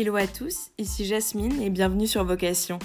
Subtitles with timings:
[0.00, 2.78] Hello à tous, ici Jasmine et bienvenue sur Vocation.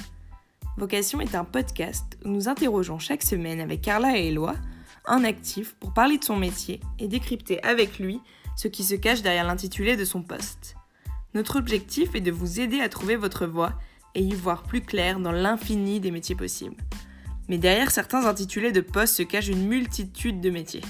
[0.77, 4.55] Vocation est un podcast où nous interrogeons chaque semaine avec Carla et Eloi
[5.05, 8.19] un actif pour parler de son métier et décrypter avec lui
[8.55, 10.75] ce qui se cache derrière l'intitulé de son poste.
[11.35, 13.73] Notre objectif est de vous aider à trouver votre voie
[14.15, 16.81] et y voir plus clair dans l'infini des métiers possibles.
[17.47, 20.81] Mais derrière certains intitulés de poste se cache une multitude de métiers.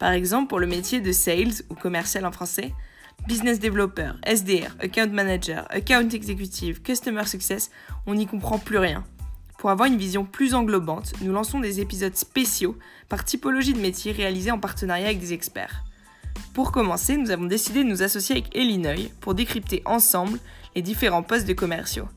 [0.00, 2.72] Par exemple, pour le métier de sales ou commercial en français,
[3.26, 7.70] business developer, SDR, account manager, account executive, customer success,
[8.06, 9.04] on n'y comprend plus rien.
[9.58, 14.12] Pour avoir une vision plus englobante, nous lançons des épisodes spéciaux par typologie de métier
[14.12, 15.84] réalisés en partenariat avec des experts.
[16.54, 20.38] Pour commencer, nous avons décidé de nous associer avec Illinois pour décrypter ensemble
[20.74, 22.08] les différents postes de commerciaux.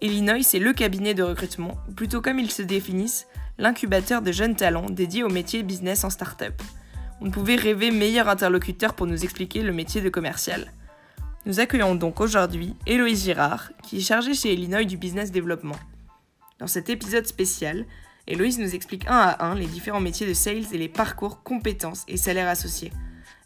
[0.00, 3.26] Illinois, c'est le cabinet de recrutement, ou plutôt comme ils se définissent,
[3.58, 6.54] l'incubateur de jeunes talents dédié au métier business en start-up.
[7.22, 10.72] On pouvait rêver meilleur interlocuteur pour nous expliquer le métier de commercial.
[11.44, 15.76] Nous accueillons donc aujourd'hui Héloïse Girard, qui est chargée chez Illinois du business développement.
[16.58, 17.84] Dans cet épisode spécial,
[18.26, 22.04] Héloïse nous explique un à un les différents métiers de sales et les parcours, compétences
[22.08, 22.92] et salaires associés.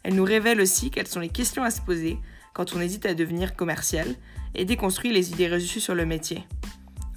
[0.03, 2.17] Elle nous révèle aussi quelles sont les questions à se poser
[2.53, 4.07] quand on hésite à devenir commercial
[4.53, 6.47] et déconstruit les idées reçues sur le métier.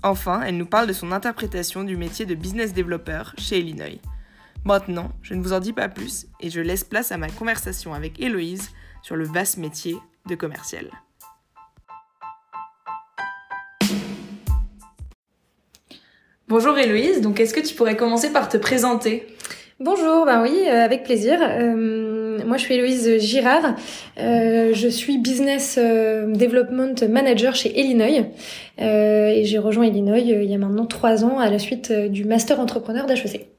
[0.02, 4.00] Enfin, elle nous parle de son interprétation du métier de business developer chez Illinois.
[4.64, 7.94] Maintenant, je ne vous en dis pas plus et je laisse place à ma conversation
[7.94, 8.70] avec Héloïse
[9.02, 9.96] sur le vaste métier
[10.28, 10.86] de commercial.
[16.48, 19.26] Bonjour Héloïse, donc est-ce que tu pourrais commencer par te présenter?
[19.80, 21.38] Bonjour, ben oui, euh, avec plaisir.
[21.40, 23.76] Euh, moi, je suis Héloïse Girard.
[24.18, 28.26] Euh, je suis Business Development Manager chez Illinois.
[28.78, 32.60] et j'ai rejoint Illinois il y a maintenant trois ans à la suite du Master
[32.60, 33.57] Entrepreneur d'HEC.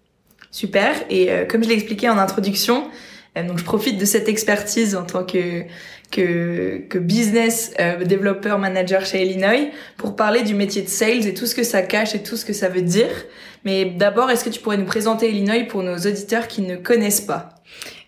[0.52, 0.96] Super.
[1.10, 2.90] Et euh, comme je l'ai expliqué en introduction,
[3.38, 5.64] euh, donc je profite de cette expertise en tant que
[6.12, 11.46] que, business euh, developer manager chez Illinois pour parler du métier de sales et tout
[11.46, 13.26] ce que ça cache et tout ce que ça veut dire.
[13.64, 17.22] Mais d'abord, est-ce que tu pourrais nous présenter Illinois pour nos auditeurs qui ne connaissent
[17.22, 17.59] pas?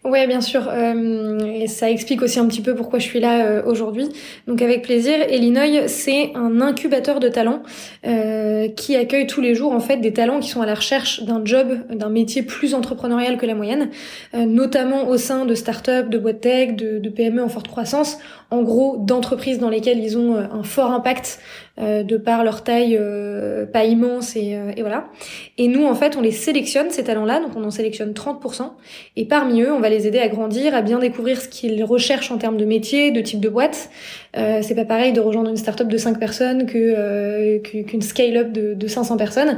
[0.03, 0.67] Ouais, bien sûr.
[0.67, 4.09] Euh, et ça explique aussi un petit peu pourquoi je suis là euh, aujourd'hui.
[4.47, 5.13] Donc avec plaisir.
[5.29, 7.61] Illinois, c'est un incubateur de talents
[8.07, 11.21] euh, qui accueille tous les jours en fait des talents qui sont à la recherche
[11.21, 13.89] d'un job, d'un métier plus entrepreneurial que la moyenne,
[14.33, 18.17] notamment au sein de start-up, de boîtes tech, de, PME en forte croissance,
[18.49, 21.39] en gros d'entreprises dans lesquelles ils ont un fort impact
[21.79, 25.07] euh, de par leur taille euh, pas immense et, et, voilà.
[25.57, 28.71] Et nous en fait on les sélectionne ces talents-là, donc on en sélectionne 30%
[29.15, 32.31] et parmi eux on va les aider à grandir, à bien découvrir ce qu'ils recherchent
[32.31, 33.89] en termes de métier, de type de boîte.
[34.37, 38.73] Euh, c'est pas pareil de rejoindre une start-up de 5 personnes que qu'une scale-up de,
[38.73, 39.57] de 500 personnes.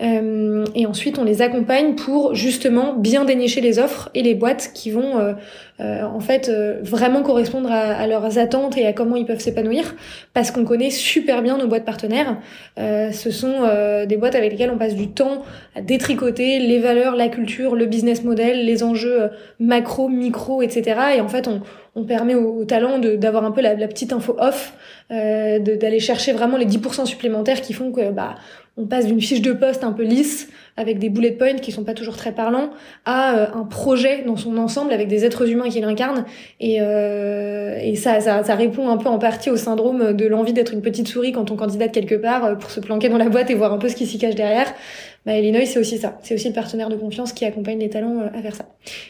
[0.00, 4.90] et ensuite on les accompagne pour justement bien dénicher les offres et les boîtes qui
[4.90, 5.34] vont
[5.80, 6.50] en fait
[6.82, 9.94] vraiment correspondre à, leurs attentes et à comment ils peuvent s'épanouir,
[10.32, 12.38] parce qu'on connaît super bien nos boîtes partenaires.
[12.78, 15.42] Euh, ce sont euh, des boîtes avec lesquelles on passe du temps
[15.74, 21.00] à détricoter les valeurs, la culture, le business model, les enjeux euh, macro, micro, etc.
[21.16, 21.62] Et en fait, on,
[21.96, 24.74] on permet aux, talents d'avoir un peu la, la, petite info off,
[25.10, 28.34] euh, d'aller chercher vraiment les 10% supplémentaires qui font que bah
[28.76, 31.84] on passe d'une fiche de poste un peu lisse avec des bullet points qui sont
[31.84, 32.70] pas toujours très parlants
[33.04, 36.24] à euh, un projet dans son ensemble avec des êtres humains qui l'incarnent.
[36.58, 40.52] Et, euh, et ça, ça, ça, répond un peu en partie au syndrome de l'envie
[40.52, 43.28] d'être une petite souris quand on candidate quelque part euh, pour se planquer dans la
[43.28, 44.74] boîte et voir un peu ce qui s'y cache derrière
[45.26, 46.18] bah, Illinois, c'est aussi ça.
[46.22, 48.66] C'est aussi le partenaire de confiance qui accompagne les talents euh, à faire ça.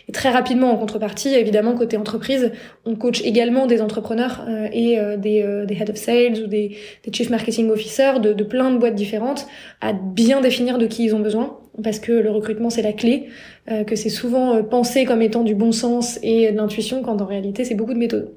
[0.08, 2.52] Et très rapidement, en contrepartie, évidemment, côté entreprise,
[2.84, 6.76] on coach également des entrepreneurs euh, et euh, des, des head of sales ou des,
[7.04, 9.46] des chief marketing officers de, de plein de boîtes différentes
[9.80, 13.24] à bien définir de qui ils ont besoin parce que le recrutement c'est la clé,
[13.66, 17.64] que c'est souvent pensé comme étant du bon sens et de l'intuition quand en réalité
[17.64, 18.32] c'est beaucoup de méthodes.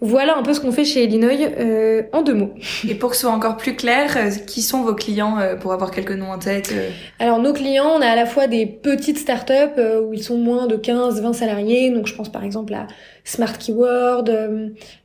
[0.00, 2.54] Voilà un peu ce qu'on fait chez Illinois euh, en deux mots.
[2.88, 5.72] Et pour que ce soit encore plus clair, euh, qui sont vos clients euh, pour
[5.72, 8.66] avoir quelques noms en tête euh Alors nos clients, on a à la fois des
[8.66, 12.86] petites startups où ils sont moins de 15-20 salariés, donc je pense par exemple à
[13.24, 14.30] Smart Keyword,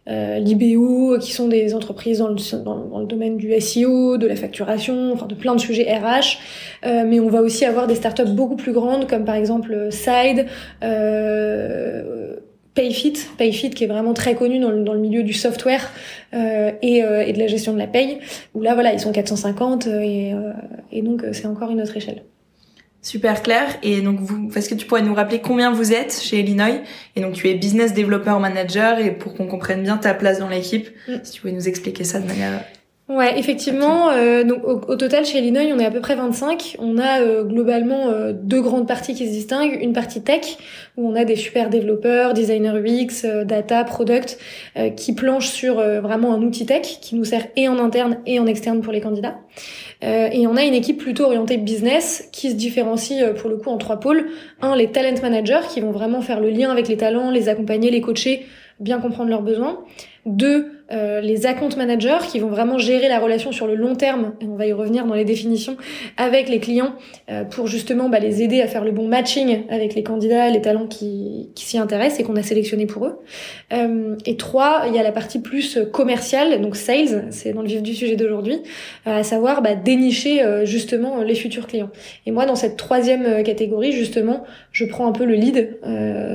[0.09, 4.27] euh, Libéo, qui sont des entreprises dans le, dans, dans, le domaine du SEO, de
[4.27, 6.39] la facturation, enfin de plein de sujets RH.
[6.85, 10.47] Euh, mais on va aussi avoir des startups beaucoup plus grandes, comme par exemple Side.
[12.75, 15.89] Payfit, Payfit qui est vraiment très connu dans le, dans le milieu du software
[16.33, 18.19] euh, et, euh, et, de la gestion de la paye,
[18.53, 20.51] où là voilà ils sont 450 euh, et, euh,
[20.91, 22.23] et donc euh, c'est encore une autre échelle.
[23.01, 23.65] Super clair.
[23.81, 26.81] Et donc, vous, est-ce que tu pourrais nous rappeler combien vous êtes chez Illinois?
[27.15, 28.99] Et donc, tu es business developer manager.
[28.99, 31.13] Et pour qu'on comprenne bien ta place dans l'équipe, mm.
[31.23, 32.61] si tu pouvais nous expliquer ça de manière
[33.09, 34.11] Ouais, effectivement.
[34.11, 36.75] Euh, donc au, total chez Illinois, on est à peu près 25.
[36.77, 39.79] On a euh, globalement euh, deux grandes parties qui se distinguent.
[39.81, 40.57] Une partie tech
[40.95, 44.37] où on a des super développeurs, designers UX, data, product,
[44.95, 48.45] qui planchent sur vraiment un outil tech qui nous sert et en interne et en
[48.45, 49.37] externe pour les candidats.
[50.01, 53.77] et on a une équipe plutôt orientée business qui se différencie pour le coup en
[53.77, 54.27] trois pôles.
[54.61, 57.91] Un, les talent managers qui vont vraiment faire le lien avec les talents, les accompagner,
[57.91, 58.45] les coacher,
[58.79, 59.79] bien comprendre leurs besoins.
[60.25, 64.33] Deux, euh, les account managers qui vont vraiment gérer la relation sur le long terme,
[64.41, 65.77] et on va y revenir dans les définitions,
[66.17, 66.95] avec les clients
[67.29, 70.61] euh, pour justement bah, les aider à faire le bon matching avec les candidats, les
[70.61, 73.19] talents qui, qui s'y intéressent et qu'on a sélectionné pour eux.
[73.71, 77.67] Euh, et trois, il y a la partie plus commerciale, donc sales, c'est dans le
[77.67, 78.59] vif du sujet d'aujourd'hui,
[79.05, 81.89] à savoir bah, dénicher justement les futurs clients.
[82.25, 85.77] Et moi, dans cette troisième catégorie, justement, je prends un peu le lead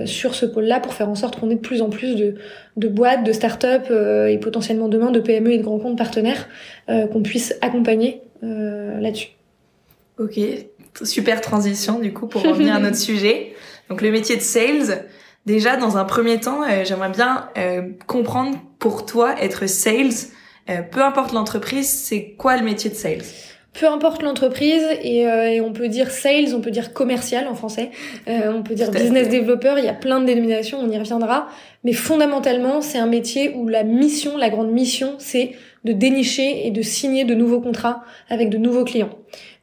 [0.06, 2.36] sur ce pôle-là pour faire en sorte qu'on ait de plus en plus de,
[2.76, 6.48] de boîtes, de start-up et potentiellement demain de PME et de grands comptes partenaires
[6.90, 9.28] euh, qu'on puisse accompagner euh, là-dessus.
[10.18, 10.38] Ok,
[11.02, 13.54] super transition du coup pour revenir à notre sujet.
[13.88, 15.06] Donc le métier de sales,
[15.46, 17.48] déjà dans un premier temps, euh, j'aimerais bien
[18.06, 20.12] comprendre pour toi être sales,
[20.66, 23.22] peu importe l'entreprise, c'est quoi le métier de sales?
[23.74, 27.90] Peu importe l'entreprise et, on peut dire sales, on peut dire commercial en français,
[28.26, 31.48] on peut dire business developer, il y a plein de dénominations, on y reviendra.
[31.82, 35.52] Mais fondamentalement, c'est un métier où la mission, la grande mission, c'est
[35.84, 39.10] de dénicher et de signer de nouveaux contrats avec de nouveaux clients.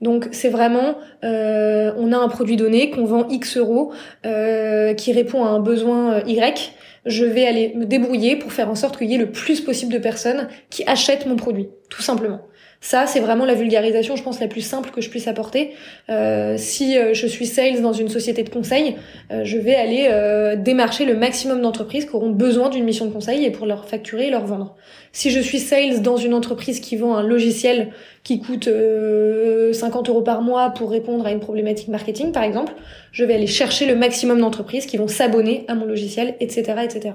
[0.01, 3.91] Donc c'est vraiment, euh, on a un produit donné qu'on vend X euros,
[4.25, 6.73] euh, qui répond à un besoin euh, Y.
[7.07, 9.91] Je vais aller me débrouiller pour faire en sorte qu'il y ait le plus possible
[9.91, 12.41] de personnes qui achètent mon produit, tout simplement.
[12.83, 15.73] Ça, c'est vraiment la vulgarisation, je pense, la plus simple que je puisse apporter.
[16.09, 18.95] Euh, si euh, je suis sales dans une société de conseil,
[19.31, 20.09] euh, je vais aller
[20.57, 24.27] démarcher le maximum d'entreprises qui auront besoin d'une mission de conseil et pour leur facturer
[24.27, 24.75] et leur vendre.
[25.11, 27.91] Si je suis sales dans une entreprise qui vend un logiciel
[28.23, 32.73] qui coûte 50 euros par mois pour répondre à une problématique marketing, par exemple,
[33.11, 37.13] je vais aller chercher le maximum d'entreprises qui vont s'abonner à mon logiciel, etc., etc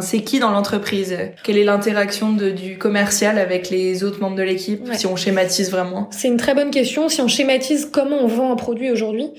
[0.00, 1.14] c'est qui dans l'entreprise?
[1.42, 4.88] Quelle est l'interaction du commercial avec les autres membres de l'équipe?
[4.94, 6.08] Si on schématise vraiment.
[6.10, 7.10] C'est une très bonne question.
[7.10, 9.30] Si on schématise comment on vend un produit aujourd'hui,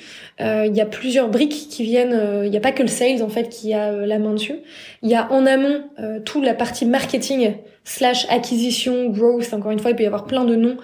[0.42, 2.14] euh, il y a plusieurs briques qui viennent.
[2.14, 4.34] Euh, il n'y a pas que le sales en fait qui a euh, la main
[4.34, 4.60] dessus.
[5.02, 5.84] Il y a en amont
[6.26, 9.54] toute la partie marketing slash acquisition, growth.
[9.54, 10.78] Encore une fois, il peut y avoir plein de noms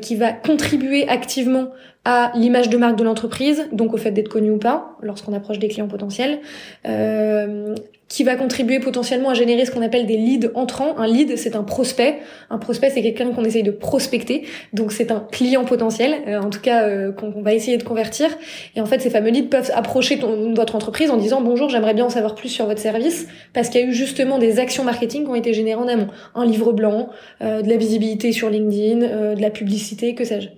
[0.00, 1.68] qui va contribuer activement
[2.04, 5.58] à l'image de marque de l'entreprise, donc au fait d'être connu ou pas lorsqu'on approche
[5.58, 6.40] des clients potentiels,
[6.86, 7.74] euh,
[8.08, 10.96] qui va contribuer potentiellement à générer ce qu'on appelle des leads entrants.
[10.96, 12.20] Un lead, c'est un prospect.
[12.48, 14.46] Un prospect, c'est quelqu'un qu'on essaye de prospecter.
[14.72, 18.30] Donc, c'est un client potentiel, euh, en tout cas, euh, qu'on va essayer de convertir.
[18.74, 20.18] Et en fait, ces fameux leads peuvent approcher
[20.54, 23.82] votre entreprise en disant bonjour, j'aimerais bien en savoir plus sur votre service, parce qu'il
[23.82, 26.08] y a eu justement des actions marketing qui ont été générées en amont.
[26.38, 27.10] Un livre blanc,
[27.42, 30.48] euh, de la visibilité sur LinkedIn, de la publicité, que sais-je.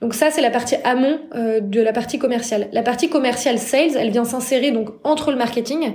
[0.00, 2.68] Donc ça, c'est la partie amont de la partie commerciale.
[2.72, 5.94] La partie commerciale sales, elle vient s'insérer donc entre le marketing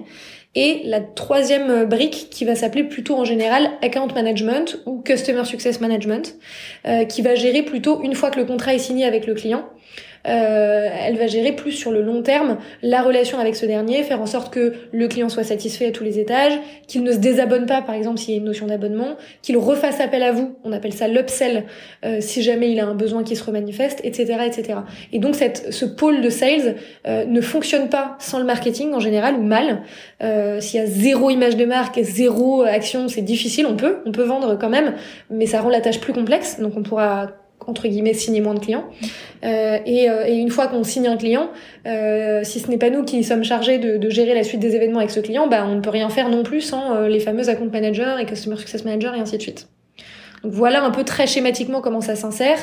[0.57, 5.79] et la troisième brique qui va s'appeler plutôt en général account management ou customer success
[5.79, 6.35] management,
[6.87, 9.69] euh, qui va gérer plutôt une fois que le contrat est signé avec le client,
[10.27, 14.21] euh, elle va gérer plus sur le long terme la relation avec ce dernier, faire
[14.21, 16.53] en sorte que le client soit satisfait à tous les étages,
[16.87, 19.99] qu'il ne se désabonne pas par exemple s'il y a une notion d'abonnement, qu'il refasse
[19.99, 21.65] appel à vous, on appelle ça l'upsell
[22.05, 24.39] euh, si jamais il a un besoin qui se remanifeste, etc.
[24.45, 24.79] etc.
[25.13, 26.75] Et donc ce pôle de sales
[27.07, 29.83] euh, ne fonctionne pas sans le marketing en général ou mal.
[30.23, 34.11] Euh, s'il y a zéro image de marque, zéro action, c'est difficile, on peut, on
[34.11, 34.95] peut vendre quand même,
[35.29, 37.27] mais ça rend la tâche plus complexe, donc on pourra
[37.65, 38.85] entre guillemets signer moins de clients.
[39.43, 41.49] Euh, et, euh, et, une fois qu'on signe un client,
[41.85, 44.75] euh, si ce n'est pas nous qui sommes chargés de, de, gérer la suite des
[44.75, 47.19] événements avec ce client, bah, on ne peut rien faire non plus sans euh, les
[47.19, 49.67] fameux account managers et customer success managers et ainsi de suite.
[50.43, 52.59] Voilà un peu très schématiquement comment ça s'insère.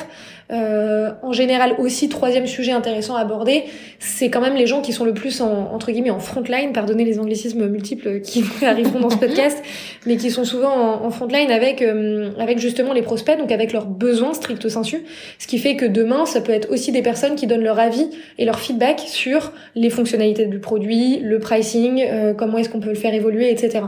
[0.51, 3.65] Euh, en général aussi, troisième sujet intéressant à aborder,
[3.99, 7.03] c'est quand même les gens qui sont le plus en, entre guillemets en frontline, pardonnez
[7.03, 9.61] les anglicismes multiples qui arriveront dans ce podcast,
[10.05, 13.73] mais qui sont souvent en, en frontline avec, euh, avec justement les prospects, donc avec
[13.73, 15.03] leurs besoins stricto sensu.
[15.37, 18.09] Ce qui fait que demain, ça peut être aussi des personnes qui donnent leur avis
[18.37, 22.89] et leur feedback sur les fonctionnalités du produit, le pricing, euh, comment est-ce qu'on peut
[22.89, 23.81] le faire évoluer, etc.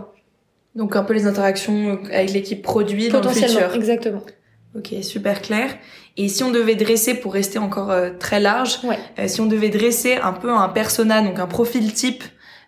[0.78, 3.74] Donc un peu les interactions avec l'équipe produit dans le futur.
[3.76, 4.22] Exactement.
[4.76, 5.76] Ok, super clair.
[6.18, 8.80] Et si on devait dresser, pour rester encore euh, très large,
[9.18, 12.24] euh, si on devait dresser un peu un persona, donc un profil type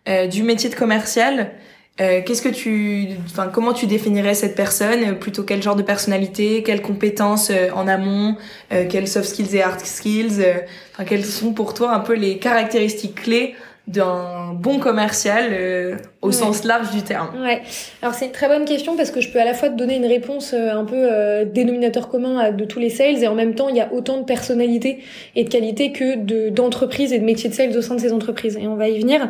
[0.08, 1.52] euh, du métier de commercial,
[1.98, 5.20] qu'est-ce que tu, enfin, comment tu définirais cette personne?
[5.20, 8.38] Plutôt quel genre de personnalité, quelles compétences en amont,
[8.70, 10.46] quelles soft skills et hard skills
[10.94, 13.54] Enfin, quelles sont pour toi un peu les caractéristiques clés
[13.88, 17.62] d'un bon commercial euh, au sens large du terme Ouais.
[18.02, 19.96] Alors c'est une très bonne question parce que je peux à la fois te donner
[19.96, 23.56] une réponse euh, un peu euh, dénominateur commun de tous les sales et en même
[23.56, 25.00] temps il y a autant de personnalités
[25.36, 28.12] et de qualités que de d'entreprises et de métiers de sales au sein de ces
[28.12, 29.30] entreprises et on va y venir.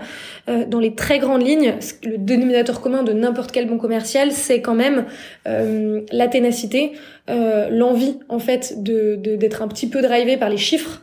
[0.68, 4.74] dans les très grandes lignes, le dénominateur commun de n'importe quel bon commercial, c'est quand
[4.74, 5.06] même
[5.46, 6.94] la ténacité,
[7.28, 11.02] l'envie en fait de d'être un petit peu drivé par les chiffres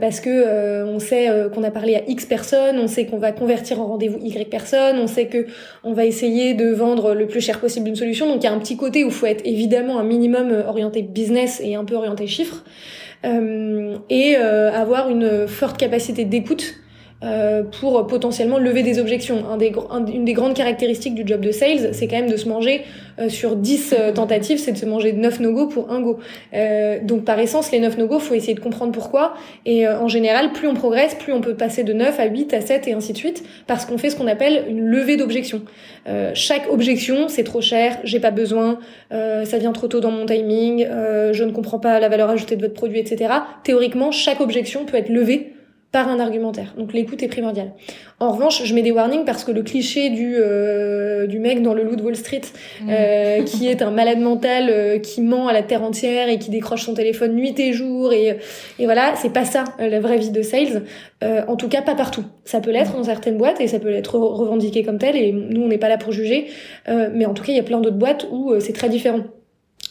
[0.00, 3.80] parce que on sait qu'on a parlé à X personnes, on sait qu'on va convertir
[3.80, 5.25] en rendez-vous Y personnes, on sait
[5.84, 8.26] on va essayer de vendre le plus cher possible une solution.
[8.26, 11.02] Donc il y a un petit côté où il faut être évidemment un minimum orienté
[11.02, 12.64] business et un peu orienté chiffres
[13.24, 16.74] euh, et euh, avoir une forte capacité d'écoute
[17.26, 19.44] euh, pour potentiellement lever des objections.
[19.50, 19.72] Un des,
[20.12, 22.82] une des grandes caractéristiques du job de sales, c'est quand même de se manger
[23.18, 26.18] euh, sur 10 euh, tentatives, c'est de se manger 9 no-go pour un go.
[27.02, 29.34] donc par essence, les 9 no-go, faut essayer de comprendre pourquoi.
[29.64, 32.60] Et en général, plus on progresse, plus on peut passer de 9 à 8 à
[32.60, 35.62] 7 et ainsi de suite, parce qu'on fait ce qu'on appelle une levée d'objections.
[36.34, 38.78] chaque objection, c'est trop cher, j'ai pas besoin,
[39.10, 40.86] ça vient trop tôt dans mon timing,
[41.32, 43.32] je ne comprends pas la valeur ajoutée de votre produit, etc.
[43.64, 45.55] Théoriquement, chaque objection peut être levée
[45.96, 46.74] par un argumentaire.
[46.76, 47.72] Donc l'écoute est primordiale.
[48.20, 51.72] En revanche, je mets des warnings parce que le cliché du euh, du mec dans
[51.72, 52.42] le loup de Wall Street
[52.82, 52.90] mm.
[52.90, 56.50] euh, qui est un malade mental euh, qui ment à la terre entière et qui
[56.50, 58.36] décroche son téléphone nuit et jour et
[58.78, 60.82] et voilà, c'est pas ça la vraie vie de sales.
[61.22, 62.24] en tout cas, pas partout.
[62.44, 65.62] Ça peut l'être dans certaines boîtes et ça peut être revendiqué comme tel et nous
[65.62, 66.48] on n'est pas là pour juger.
[66.86, 69.22] mais en tout cas, il y a plein d'autres boîtes où c'est très différent.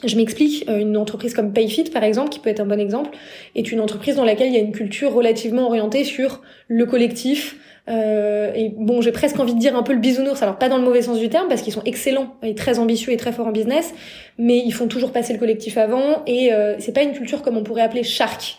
[0.05, 3.11] Je m'explique, euh, une entreprise comme Payfit par exemple, qui peut être un bon exemple,
[3.55, 7.57] est une entreprise dans laquelle il y a une culture relativement orientée sur le collectif.
[7.87, 10.77] Euh, et bon, j'ai presque envie de dire un peu le bisounours, alors pas dans
[10.77, 13.47] le mauvais sens du terme, parce qu'ils sont excellents et très ambitieux et très forts
[13.47, 13.93] en business,
[14.37, 17.57] mais ils font toujours passer le collectif avant, et euh, c'est pas une culture comme
[17.57, 18.57] on pourrait appeler shark.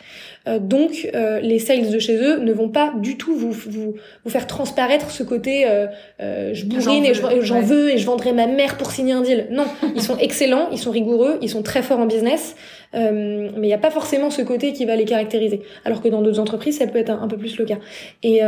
[0.48, 3.94] Euh, donc euh, les sales de chez eux ne vont pas du tout vous, vous,
[4.24, 8.46] vous faire transparaître ce côté euh, je bourrine et j'en veux et je vendrai ma
[8.46, 9.48] mère pour signer un deal.
[9.50, 12.54] Non, ils sont excellents, ils sont rigoureux, ils sont très forts en business,
[12.94, 15.62] mais il n'y a pas forcément ce côté qui va les caractériser.
[15.84, 17.78] Alors que dans d'autres entreprises, ça peut être un, peu plus le cas.
[18.22, 18.40] Et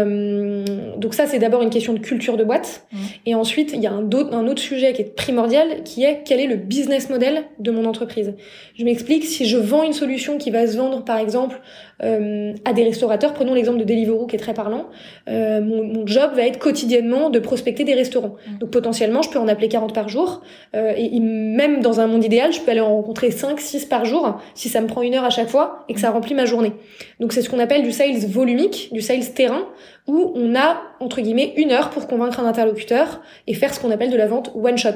[0.97, 2.87] donc ça, c'est d'abord une question de culture de boîte.
[2.93, 2.97] Mmh.
[3.27, 6.23] Et ensuite, il y a un, autre, un autre sujet qui est primordial, qui est
[6.25, 8.35] quel est le business model de mon entreprise.
[8.75, 11.61] Je m'explique, si je vends une solution qui va se vendre, par exemple,
[12.03, 13.35] euh, à des restaurateurs.
[13.35, 14.87] Prenons l'exemple de Deliveroo qui est très parlant.
[15.29, 18.37] Euh, mon, mon, job va être quotidiennement de prospecter des restaurants.
[18.47, 18.59] Mm.
[18.59, 20.43] Donc potentiellement, je peux en appeler 40 par jour.
[20.77, 24.05] Euh, et, même dans un monde idéal, je peux aller en rencontrer 5, 6 par
[24.05, 26.45] jour si ça me prend une heure à chaque fois et que ça remplit ma
[26.45, 26.73] journée.
[27.19, 29.65] Donc c'est ce qu'on appelle du sales volumique, du sales terrain,
[30.07, 33.91] où on a, entre guillemets, une heure pour convaincre un interlocuteur et faire ce qu'on
[33.91, 34.91] appelle de la vente one shot.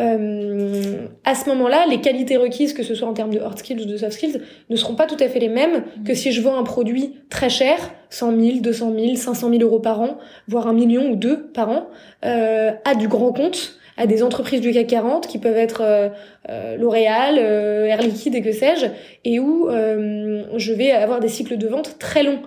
[0.00, 3.82] Euh, à ce moment-là, les qualités requises, que ce soit en termes de hard skills
[3.82, 6.42] ou de soft skills, ne seront pas tout à fait les mêmes que si je
[6.42, 7.78] vends un produit très cher,
[8.10, 11.70] 100 000, 200 000, 500 000 euros par an, voire un million ou deux par
[11.70, 11.86] an,
[12.24, 16.08] euh, à du grand compte, à des entreprises du CAC 40 qui peuvent être euh,
[16.50, 18.86] euh L'Oréal, euh, Air Liquide et que sais-je,
[19.24, 22.40] et où euh, je vais avoir des cycles de vente très longs.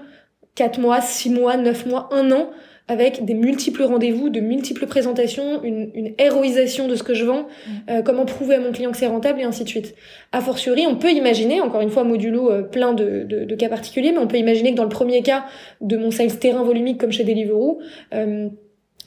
[0.56, 2.50] 4 mois, 6 mois, 9 mois, 1 an,
[2.90, 7.44] avec des multiples rendez-vous, de multiples présentations, une, une héroïsation de ce que je vends,
[7.44, 7.72] mm.
[7.92, 9.96] euh, comment prouver à mon client que c'est rentable et ainsi de suite.
[10.32, 13.70] A fortiori, on peut imaginer, encore une fois modulo euh, plein de, de, de, cas
[13.70, 15.46] particuliers, mais on peut imaginer que dans le premier cas
[15.82, 17.80] de mon sales terrain volumique comme chez Deliveroo,
[18.16, 18.50] euh,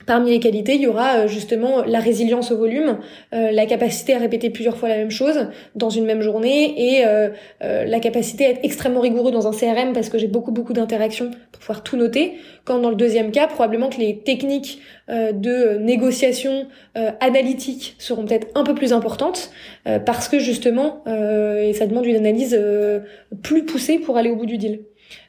[0.05, 2.97] Parmi les qualités, il y aura euh, justement la résilience au volume,
[3.33, 7.05] euh, la capacité à répéter plusieurs fois la même chose dans une même journée et
[7.05, 7.29] euh,
[7.61, 11.31] la capacité à être extrêmement rigoureux dans un CRM parce que j'ai beaucoup beaucoup d'interactions
[11.51, 12.33] pour pouvoir tout noter.
[12.65, 16.67] Quand dans le deuxième cas, probablement que les techniques de négociation
[17.19, 19.51] analytique seront peut-être un peu plus importantes
[20.05, 22.57] parce que justement, et ça demande une analyse
[23.41, 24.79] plus poussée pour aller au bout du deal.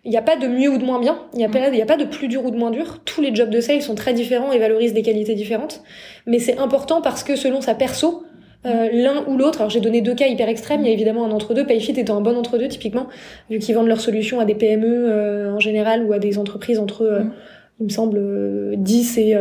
[0.04, 1.80] Il n'y a pas de mieux ou de moins bien, il n'y a, pas, mm.
[1.80, 3.00] a pas de plus dur ou de moins dur.
[3.04, 5.82] Tous les jobs de sales sont très différents et valorisent des qualités différentes.
[6.26, 8.24] Mais c'est important parce que selon sa perso,
[8.66, 11.24] euh, l'un ou l'autre, alors j'ai donné deux cas hyper extrêmes, il y a évidemment
[11.24, 13.08] un entre-deux, Payfit étant un bon entre-deux typiquement,
[13.50, 16.78] vu qu'ils vendent leurs solutions à des PME euh, en général ou à des entreprises
[16.78, 17.02] entre...
[17.02, 17.32] Euh, mm
[17.80, 19.36] il me semble 10 et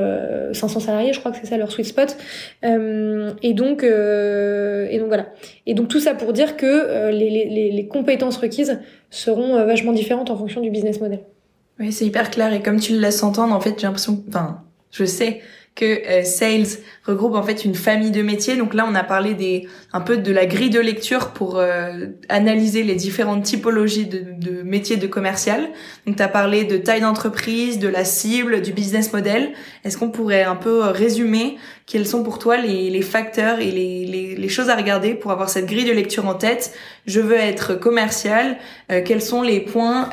[0.54, 2.18] 500 euh, salariés, je crois que c'est ça leur sweet spot.
[2.64, 5.28] Euh, et donc euh, et donc voilà.
[5.66, 10.32] Et donc tout ça pour dire que les, les, les compétences requises seront vachement différentes
[10.32, 11.20] en fonction du business model.
[11.80, 14.62] Oui, c'est hyper clair et comme tu le laisses entendre, en fait, j'ai l'impression, enfin,
[14.92, 15.42] je sais
[15.76, 18.56] que euh, sales regroupe en fait une famille de métiers.
[18.56, 22.08] Donc là, on a parlé des un peu de la grille de lecture pour euh,
[22.30, 25.70] analyser les différentes typologies de, de métiers de commercial.
[26.08, 29.52] Donc tu as parlé de taille d'entreprise, de la cible, du business model.
[29.84, 33.70] Est-ce qu'on pourrait un peu euh, résumer quels sont pour toi les, les facteurs et
[33.70, 36.74] les, les, les, choses à regarder pour avoir cette grille de lecture en tête?
[37.06, 38.56] Je veux être commercial,
[38.88, 40.08] quels sont les points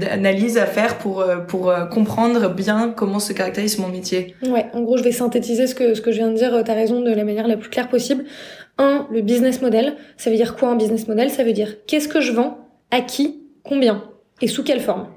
[0.00, 4.34] d'analyse à faire pour pour comprendre bien comment se caractérise mon métier?
[4.44, 6.62] Ouais, en gros, je vais synthétiser ce que ce que je viens de dire.
[6.64, 8.24] T'as raison de la manière la plus claire possible.
[8.78, 9.94] Un, le business model.
[10.16, 11.30] Ça veut dire quoi un business model?
[11.30, 12.58] Ça veut dire qu'est-ce que je vends,
[12.90, 14.04] à qui, combien?
[14.40, 15.08] Et sous quelle forme?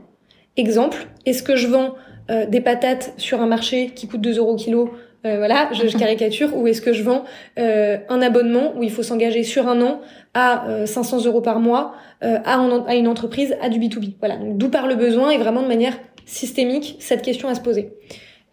[0.57, 1.95] Exemple, est-ce que je vends
[2.29, 4.91] euh, des patates sur un marché qui coûte 2 euros kilo?
[5.25, 7.23] Euh, voilà, je, je, caricature, ou est-ce que je vends
[7.57, 10.01] euh, un abonnement où il faut s'engager sur un an
[10.33, 14.13] à 500 euros par mois à, à, une entreprise, à du B2B.
[14.19, 15.93] Voilà, d'où part le besoin et vraiment de manière
[16.25, 17.93] systémique cette question à se poser.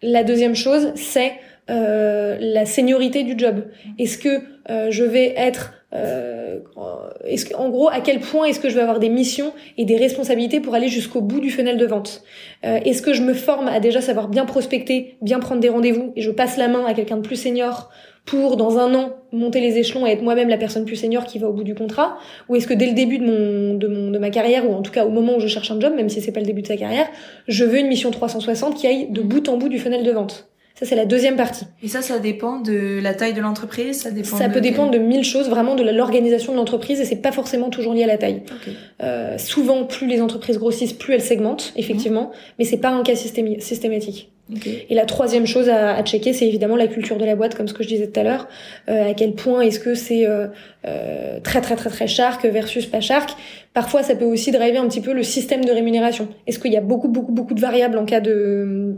[0.01, 1.33] La deuxième chose, c'est
[1.67, 3.65] la seniorité du job.
[3.99, 4.41] Est-ce que
[4.89, 6.59] je vais être euh,
[7.25, 9.97] est-ce en gros, à quel point est-ce que je vais avoir des missions et des
[9.97, 12.23] responsabilités pour aller jusqu'au bout du funnel de vente?
[12.65, 16.11] Euh, Est-ce que je me forme à déjà savoir bien prospecter, bien prendre des rendez-vous
[16.15, 17.91] et je passe la main à quelqu'un de plus senior
[18.25, 21.39] pour dans un an monter les échelons et être moi-même la personne plus senior qui
[21.39, 22.17] va au bout du contrat?
[22.49, 24.81] Ou est-ce que dès le début de mon, de mon de ma carrière ou en
[24.81, 26.63] tout cas au moment où je cherche un job, même si c'est pas le début
[26.63, 27.07] de sa carrière,
[27.47, 30.49] je veux une mission 360 qui aille de bout en bout du funnel de vente?
[30.75, 31.65] Ça, c'est la deuxième partie.
[31.83, 34.97] Et ça, ça dépend de la taille de l'entreprise Ça dépend Ça peut dépendre de
[34.97, 38.17] mille choses, vraiment de l'organisation de l'entreprise, et c'est pas forcément toujours lié à la
[38.17, 38.41] taille.
[39.01, 43.15] Euh, souvent, plus les entreprises grossissent, plus elles segmentent, effectivement, mais c'est pas un cas
[43.15, 44.31] systématique.
[44.89, 47.67] Et la troisième chose à, à checker, c'est évidemment la culture de la boîte, comme
[47.67, 48.47] ce que je disais tout à l'heure.
[48.89, 50.47] Euh, à quel point est-ce que c'est euh,
[50.85, 53.35] euh, très très très très shark versus pas shark
[53.73, 56.27] Parfois, ça peut aussi driver un petit peu le système de rémunération.
[56.45, 58.97] Est-ce qu'il y a beaucoup beaucoup beaucoup de variables en cas de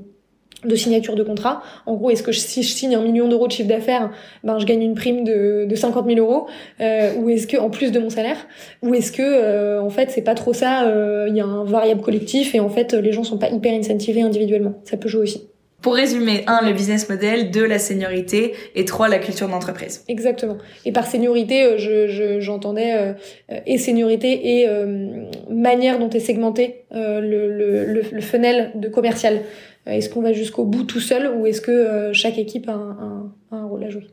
[0.67, 1.61] de signature de contrat.
[1.85, 4.11] En gros, est-ce que si je signe un million d'euros de chiffre d'affaires,
[4.43, 6.47] ben je gagne une prime de, de 50 000 euros,
[6.81, 8.37] euh, ou est-ce que en plus de mon salaire,
[8.81, 11.63] ou est-ce que euh, en fait c'est pas trop ça, euh, il y a un
[11.63, 14.73] variable collectif et en fait les gens sont pas hyper incentivés individuellement.
[14.83, 15.54] Ça peut jouer aussi.
[15.85, 20.03] Pour résumer, un, le business model, deux, la seniorité, et trois, la culture d'entreprise.
[20.07, 20.57] Exactement.
[20.83, 23.13] Et par seniorité, je, j'entendais euh,
[23.67, 24.67] et seniorité et
[25.49, 29.41] manière dont est segmenté le, le, le, le funnel de commercial.
[29.87, 32.73] Euh, est-ce qu'on va jusqu'au bout tout seul ou est-ce que euh, chaque équipe a
[32.73, 34.07] un, un, un, rôle à jouer?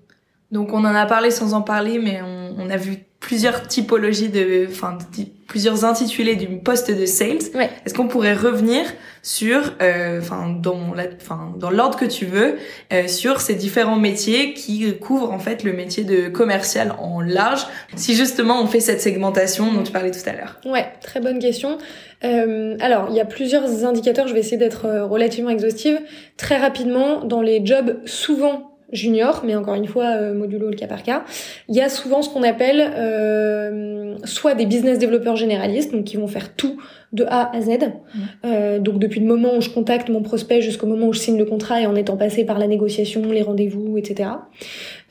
[0.50, 4.28] Donc on en a parlé sans en parler, mais on, on a vu plusieurs typologies
[4.28, 4.98] de, enfin,
[5.46, 7.38] plusieurs intitulés du poste de sales.
[7.54, 7.70] Ouais.
[7.86, 8.82] Est-ce qu'on pourrait revenir
[9.22, 12.56] sur, euh, enfin, dans la, enfin, dans l'ordre que tu veux,
[12.92, 17.64] euh, sur ces différents métiers qui couvrent en fait le métier de commercial en large,
[17.94, 20.58] si justement on fait cette segmentation dont tu parlais tout à l'heure.
[20.66, 21.78] Ouais, très bonne question.
[22.24, 24.26] Euh, alors, il y a plusieurs indicateurs.
[24.26, 26.00] Je vais essayer d'être euh, relativement exhaustive.
[26.36, 30.86] Très rapidement, dans les jobs souvent junior, mais encore une fois euh, modulo le cas
[30.86, 31.24] par cas.
[31.68, 36.16] Il y a souvent ce qu'on appelle euh, soit des business développeurs généralistes, donc qui
[36.16, 36.78] vont faire tout
[37.12, 37.68] de A à Z.
[37.68, 38.20] Mmh.
[38.44, 41.36] Euh, donc depuis le moment où je contacte mon prospect jusqu'au moment où je signe
[41.36, 44.30] le contrat et en étant passé par la négociation, les rendez-vous, etc.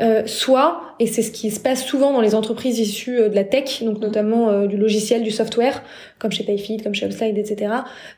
[0.01, 3.35] Euh, soit, et c'est ce qui se passe souvent dans les entreprises issues euh, de
[3.35, 4.01] la tech, donc mmh.
[4.01, 5.83] notamment du logiciel, du software,
[6.21, 7.73] comme chez Payfit, comme chez Upslide, etc.,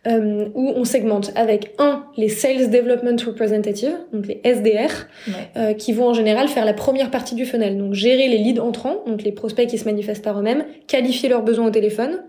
[0.07, 5.07] euh, où on segmente avec un les Sales Development Representatives, donc les SDR,
[5.55, 5.75] ouais.
[5.75, 9.03] qui vont en général faire la première partie du funnel, donc gérer les leads entrants,
[9.07, 12.19] donc les prospects qui se manifestent par eux-mêmes, qualifier leurs besoins au téléphone,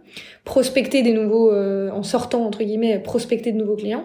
[0.45, 4.05] prospecter des nouveaux, euh, en sortant entre guillemets, prospecter de nouveaux clients.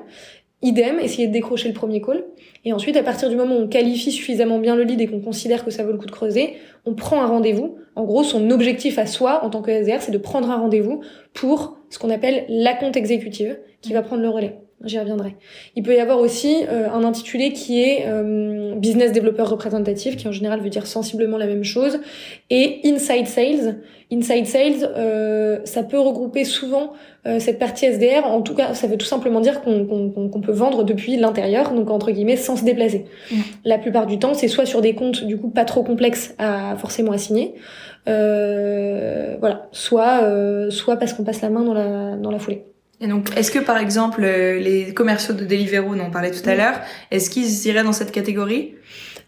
[0.62, 2.26] Idem, essayer de décrocher le premier call.
[2.66, 5.22] Et ensuite, à partir du moment où on qualifie suffisamment bien le lead et qu'on
[5.22, 7.78] considère que ça vaut le coup de creuser, on prend un rendez-vous.
[7.96, 11.02] En gros, son objectif à soi, en tant que SDR, c'est de prendre un rendez-vous
[11.34, 14.62] pour ce qu'on appelle la compte exécutive, qui va prendre le relais.
[14.86, 15.36] J'y reviendrai.
[15.76, 20.26] Il peut y avoir aussi euh, un intitulé qui est euh, business développeur représentatif, qui
[20.28, 22.00] en général veut dire sensiblement la même chose,
[22.50, 23.82] et inside sales.
[24.12, 26.94] Inside sales, euh, ça peut regrouper souvent
[27.28, 28.26] euh, cette partie SDR.
[28.26, 31.74] En tout cas, ça veut tout simplement dire qu'on qu qu peut vendre depuis l'intérieur,
[31.74, 33.06] donc entre guillemets sans se déplacer.
[33.32, 33.36] Mmh.
[33.66, 36.78] La plupart du temps, c'est soit sur des comptes du coup pas trop complexes à
[36.78, 37.54] forcément assigner,
[38.08, 40.22] euh, voilà, soit
[40.72, 42.64] soit parce qu'on passe la main dans la dans la foulée.
[43.02, 46.48] Et donc, est-ce que par exemple euh, les commerciaux de Deliveroo, dont on parlait tout
[46.48, 46.82] à l'heure,
[47.12, 48.74] est-ce qu'ils iraient dans cette catégorie?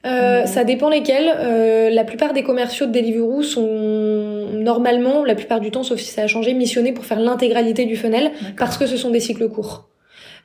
[0.05, 1.31] Euh, ça dépend lesquels.
[1.38, 6.12] Euh, la plupart des commerciaux de Deliveroo sont normalement, la plupart du temps, sauf si
[6.12, 9.47] ça a changé, missionnés pour faire l'intégralité du funnel parce que ce sont des cycles
[9.47, 9.90] courts.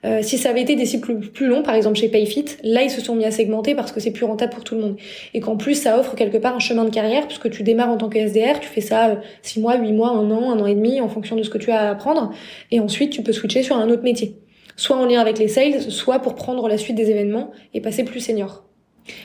[0.05, 2.91] Euh, si ça avait été des cycles plus longs, par exemple chez Payfit, là ils
[2.91, 4.97] se sont mis à segmenter parce que c'est plus rentable pour tout le monde.
[5.35, 7.97] Et qu'en plus ça offre quelque part un chemin de carrière puisque tu démarres en
[7.97, 10.67] tant que SDR, tu fais ça 6 euh, mois, 8 mois, 1 an, 1 an
[10.67, 12.33] et demi en fonction de ce que tu as à apprendre.
[12.71, 14.37] Et ensuite tu peux switcher sur un autre métier.
[14.77, 18.05] Soit en lien avec les sales, soit pour prendre la suite des événements et passer
[18.05, 18.66] plus senior.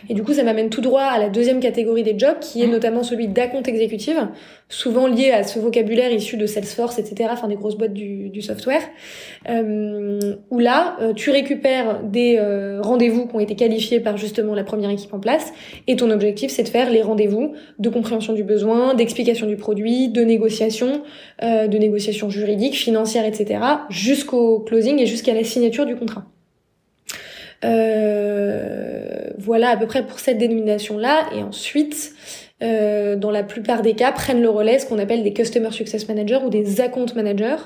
[0.09, 2.67] Et du coup, ça m'amène tout droit à la deuxième catégorie des jobs, qui est
[2.67, 2.71] mmh.
[2.71, 4.27] notamment celui d'account exécutive,
[4.69, 8.41] souvent lié à ce vocabulaire issu de Salesforce, etc., enfin des grosses boîtes du, du
[8.41, 8.81] software,
[9.49, 14.55] euh, où là, euh, tu récupères des euh, rendez-vous qui ont été qualifiés par justement
[14.55, 15.53] la première équipe en place,
[15.87, 20.09] et ton objectif, c'est de faire les rendez-vous de compréhension du besoin, d'explication du produit,
[20.09, 21.03] de négociation,
[21.43, 26.25] euh, de négociation juridique, financière, etc., jusqu'au closing et jusqu'à la signature du contrat.
[27.63, 31.29] Euh, voilà à peu près pour cette dénomination-là.
[31.35, 32.13] Et ensuite,
[32.63, 36.07] euh, dans la plupart des cas, prennent le relais ce qu'on appelle des Customer Success
[36.07, 37.63] Managers ou des Account Managers.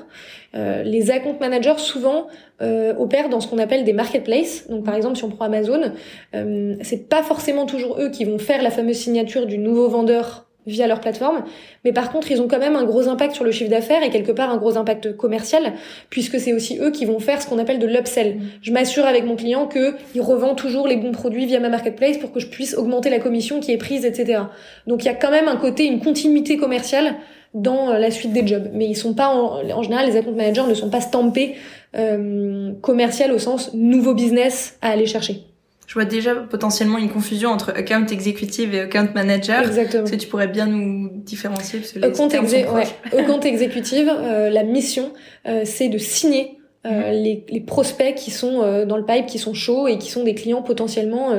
[0.54, 2.28] Euh, les Account Managers, souvent,
[2.60, 4.68] opèrent dans ce qu'on appelle des marketplaces.
[4.68, 5.92] Donc, par exemple, si on prend Amazon,
[6.32, 10.86] c'est pas forcément toujours eux qui vont faire la fameuse signature du nouveau vendeur via
[10.86, 11.44] leur plateforme.
[11.84, 14.10] Mais par contre, ils ont quand même un gros impact sur le chiffre d'affaires et
[14.10, 15.74] quelque part un gros impact commercial,
[16.10, 18.38] puisque c'est aussi eux qui vont faire ce qu'on appelle de l'upsell.
[18.62, 22.32] Je m'assure avec mon client qu'il revend toujours les bons produits via ma marketplace pour
[22.32, 24.42] que je puisse augmenter la commission qui est prise, etc.
[24.86, 27.16] Donc il y a quand même un côté, une continuité commerciale
[27.54, 28.70] dans euh, la suite des jobs.
[28.72, 31.54] Mais ils sont pas, en, général, les account managers ne sont pas stampés
[31.96, 35.45] euh, commercial au sens nouveau business à aller chercher.
[35.86, 39.64] Je vois déjà potentiellement une confusion entre account exécutive et account manager.
[39.64, 40.04] Exactement.
[40.04, 42.86] Est-ce que tu pourrais bien nous différencier parce que les account, exé ouais.
[43.18, 45.12] account exécutive, euh, la mission,
[45.46, 47.22] euh, c'est de signer euh, mhm.
[47.22, 50.22] les, les, prospects qui sont euh, dans le pipe, qui sont chauds et qui sont
[50.22, 51.32] des clients potentiellement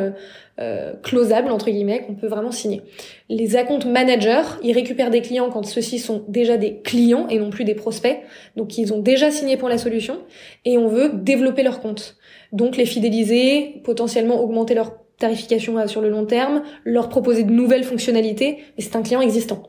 [0.59, 2.81] euh, closables entre guillemets qu'on peut vraiment signer.
[3.29, 7.49] Les account managers, ils récupèrent des clients quand ceux-ci sont déjà des clients et non
[7.49, 8.17] plus des prospects,
[8.57, 10.17] donc ils ont déjà signé pour la solution
[10.65, 12.16] et on veut développer leur compte.
[12.51, 17.51] Donc les fidéliser, potentiellement augmenter leur tarification euh, sur le long terme, leur proposer de
[17.51, 19.63] nouvelles fonctionnalités, et c'est un client existant.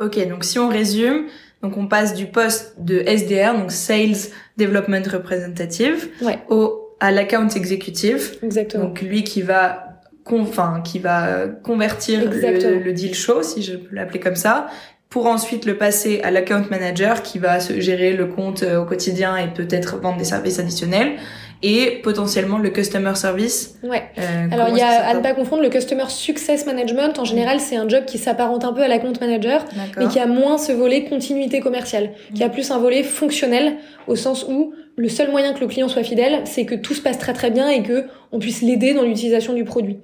[0.00, 1.26] Ok, donc si on résume,
[1.62, 6.08] donc on passe du poste de SDR, donc Sales Development Representative,
[6.48, 8.36] au à l'account exécutif.
[8.42, 8.84] Exactement.
[8.84, 9.86] Donc lui qui va
[10.26, 14.68] enfin qui va convertir le, le, deal show si je peux l'appeler comme ça
[15.08, 18.84] pour ensuite le passer à l'account manager qui va se gérer le compte euh, au
[18.84, 21.16] quotidien et peut-être vendre des services additionnels
[21.62, 23.78] et potentiellement le customer service.
[23.82, 24.04] Ouais.
[24.18, 27.18] Euh, Alors il y a à ne pas confondre le customer success management.
[27.18, 29.64] En général, c'est un job qui s'apparente un peu à la compte manager,
[29.98, 34.16] mais qui a moins ce volet continuité commerciale, qui a plus un volet fonctionnel au
[34.16, 37.18] sens où le seul moyen que le client soit fidèle, c'est que tout se passe
[37.18, 39.98] très très bien et que on puisse l'aider dans l'utilisation du produit.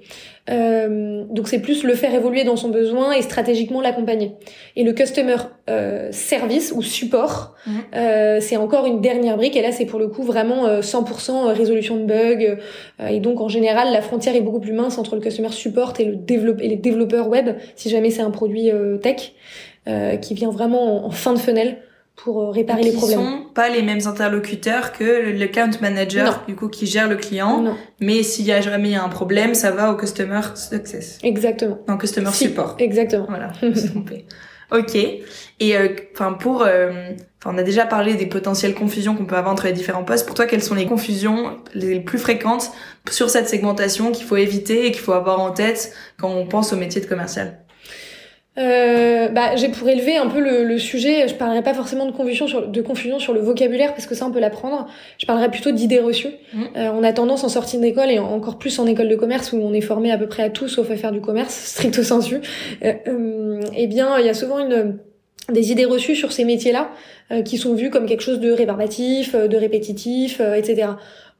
[0.49, 4.33] Euh, donc c'est plus le faire évoluer dans son besoin et stratégiquement l'accompagner.
[4.75, 5.35] Et le customer
[5.69, 7.55] euh, service ou support,
[7.95, 9.55] euh, c'est encore une dernière brique.
[9.55, 12.57] Et là, c'est pour le coup vraiment 100% euh, résolution de bugs.
[13.09, 16.05] Et donc en général, la frontière est beaucoup plus mince entre le customer support et,
[16.05, 19.33] le développe et les développeurs web, si jamais c'est un produit euh, tech,
[20.21, 21.77] qui vient vraiment en, en fin de funnel
[22.17, 23.19] pour euh, réparer les problèmes.
[23.19, 27.61] sont pas les mêmes interlocuteurs que le account manager du coup qui gère le client.
[27.61, 27.75] Non.
[28.01, 31.19] Mais s'il y a jamais un problème, ça va au customer success.
[31.23, 31.79] Exactement.
[31.87, 32.75] Non, customer support.
[32.79, 33.27] Exactement.
[33.29, 34.25] Voilà, je me suis trompée.
[34.71, 34.95] Ok.
[34.95, 39.37] Et euh, enfin pour, euh, enfin on a déjà parlé des potentielles confusions qu'on peut
[39.37, 40.25] avoir entre les différents postes.
[40.25, 42.71] Pour toi, quelles sont les confusions les plus fréquentes
[43.09, 46.73] sur cette segmentation qu'il faut éviter et qu'il faut avoir en tête quand on pense
[46.73, 47.59] au métier de commercial?
[48.57, 52.11] Euh, bah, j'ai pour élever un peu le, le, sujet, je parlerai pas forcément de
[52.11, 54.87] confusion sur, de confusion sur le vocabulaire parce que ça on peut l'apprendre.
[55.19, 56.31] Je parlerai plutôt d'idées reçues.
[56.53, 56.63] Mmh.
[56.75, 59.57] Euh, on a tendance en sortie d'école et encore plus en école de commerce où
[59.57, 62.37] on est formé à peu près à tout sauf à faire du commerce stricto sensu.
[62.83, 64.97] Euh, euh, eh bien, il y a souvent une
[65.51, 66.91] des idées reçues sur ces métiers-là
[67.31, 70.89] euh, qui sont vus comme quelque chose de rébarbatif, de répétitif, etc.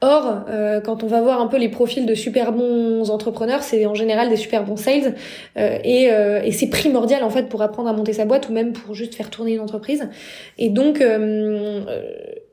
[0.01, 3.87] Or, euh, quand on va voir un peu les profils de super bons entrepreneurs, c'est
[3.87, 5.15] en général des super bons sales,
[5.57, 8.53] euh, et, euh, et c'est primordial en fait pour apprendre à monter sa boîte ou
[8.53, 10.07] même pour juste faire tourner une entreprise.
[10.59, 11.81] Et donc, euh,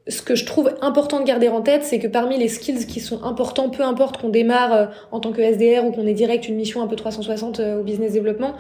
[0.09, 3.01] ce que je trouve important de garder en tête, c'est que parmi les skills qui
[3.01, 6.49] sont importants, peu importe qu'on démarre euh, en tant que SDR ou qu'on ait direct
[6.49, 8.55] une mission un peu 360 euh, au business développement,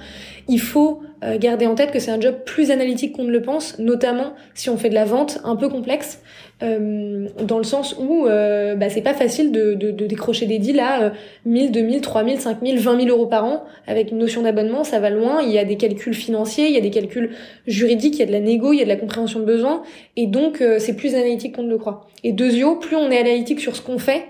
[0.48, 1.00] il faut
[1.38, 4.68] garder en tête que c'est un job plus analytique qu'on ne le pense, notamment si
[4.68, 6.20] on fait de la vente un peu complexe,
[6.60, 11.12] dans le sens où bah, c'est pas facile de, de, de, décrocher des deals à
[11.44, 15.10] 1000, 2000, 3000, 5000, 20 000 euros par an avec une notion d'abonnement, ça va
[15.10, 15.42] loin.
[15.42, 17.30] Il y a des calculs financiers, il y a des calculs
[17.66, 19.82] juridiques, il y a de la négo, il y a de la compréhension de besoins,
[20.16, 22.06] et donc c'est plus analytique qu'on ne le croit.
[22.22, 24.24] Et deuxièmement, plus on est analytique sur ce qu'on fait,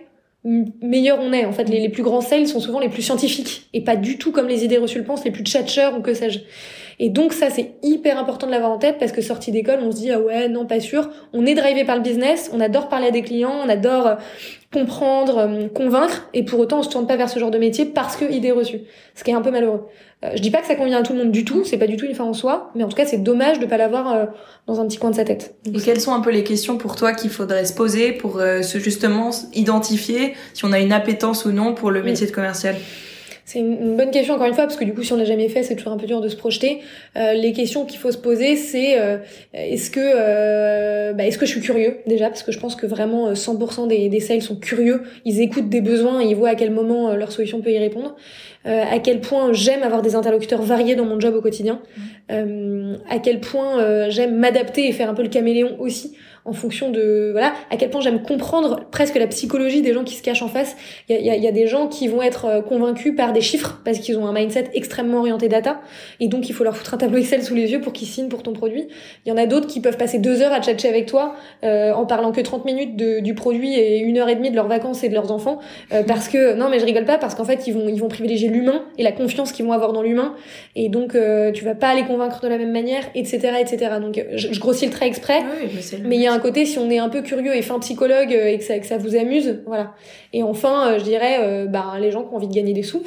[0.44, 1.44] meilleur on est.
[1.44, 4.32] En fait, les, plus grands sales sont souvent les plus scientifiques et pas du tout
[4.32, 6.40] comme les idées reçues le pensent, les plus tchatcheurs ou que sais-je.
[6.98, 9.90] Et donc ça, c'est hyper important de l'avoir en tête parce que sortie d'école, on
[9.90, 11.10] se dit ah ouais non pas sûr.
[11.32, 14.14] On est drivé par le business, on adore parler à des clients, on adore euh,
[14.72, 17.84] comprendre, euh, convaincre, et pour autant on se tourne pas vers ce genre de métier
[17.84, 18.80] parce que idée reçue.
[19.14, 19.86] Ce qui est un peu malheureux.
[20.24, 21.86] Euh, je dis pas que ça convient à tout le monde du tout, c'est pas
[21.86, 24.28] du tout une fin en soi, mais en tout cas c'est dommage de pas l'avoir
[24.66, 25.54] dans un petit coin de sa tête.
[25.66, 28.78] et quelles sont un peu les questions pour toi qu'il faudrait se poser pour se
[28.78, 32.74] justement identifier si on a une appétence ou non pour le métier de commercial?
[33.44, 35.48] C'est une bonne question encore une fois parce que du coup si on l'a jamais
[35.50, 36.80] fait c'est toujours un peu dur de se projeter.
[37.16, 39.18] Euh, les questions qu'il faut se poser c'est euh,
[39.52, 42.28] est-ce que euh, bah, est-ce que je suis curieux déjà?
[42.28, 45.82] Parce que je pense que vraiment 100% des, des sales sont curieux, ils écoutent des
[45.82, 48.16] besoins et ils voient à quel moment leur solution peut y répondre.
[48.64, 51.82] à quel point j'aime avoir des interlocuteurs variés dans mon job au quotidien.
[52.30, 52.94] Mmh.
[53.10, 57.30] à quel point j'aime m'adapter et faire un peu le caméléon aussi en fonction de
[57.32, 60.48] voilà à quel point j'aime comprendre presque la psychologie des gens qui se cachent en
[60.48, 60.76] face.
[61.08, 63.80] Il y a, y a, des gens qui vont être euh, convaincus par des chiffres
[63.84, 65.80] parce qu'ils ont un mindset extrêmement orienté data.
[66.20, 68.28] Et donc il faut leur foutre un tableau Excel sous les yeux pour qu'ils signent
[68.28, 68.88] pour ton produit.
[69.24, 71.92] Il y en a d'autres qui peuvent passer deux heures à tchatcher avec toi euh,
[71.92, 74.68] en parlant que 30 minutes de, du produit et une heure et demie de leurs
[74.68, 75.60] vacances et de leurs enfants
[75.92, 78.08] euh, parce que non mais je rigole pas parce qu'en fait ils vont ils vont
[78.08, 80.34] privilégier l'humain et la confiance qu'ils vont avoir dans l'humain.
[80.76, 81.16] Et donc
[81.54, 84.86] tu vas pas les convaincre de la même manière etc etc donc je, je grossis
[84.86, 85.42] le trait exprès.
[86.04, 88.32] Mais il y a un côté, si on est un peu curieux et fin psychologue
[88.32, 89.94] euh, et que ça, vous amuse, voilà.
[90.32, 92.82] Et enfin, euh, je dirais, euh, bah, les gens qui ont envie de gagner des
[92.82, 93.02] sous.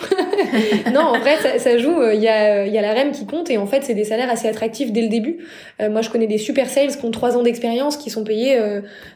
[0.93, 2.01] non, en vrai, ça, joue.
[2.13, 4.29] Il y a, y a la REM qui compte et en fait, c'est des salaires
[4.29, 5.45] assez attractifs dès le début.
[5.79, 8.57] moi, je connais des super sales qui ont 3 ans d'expérience qui sont payés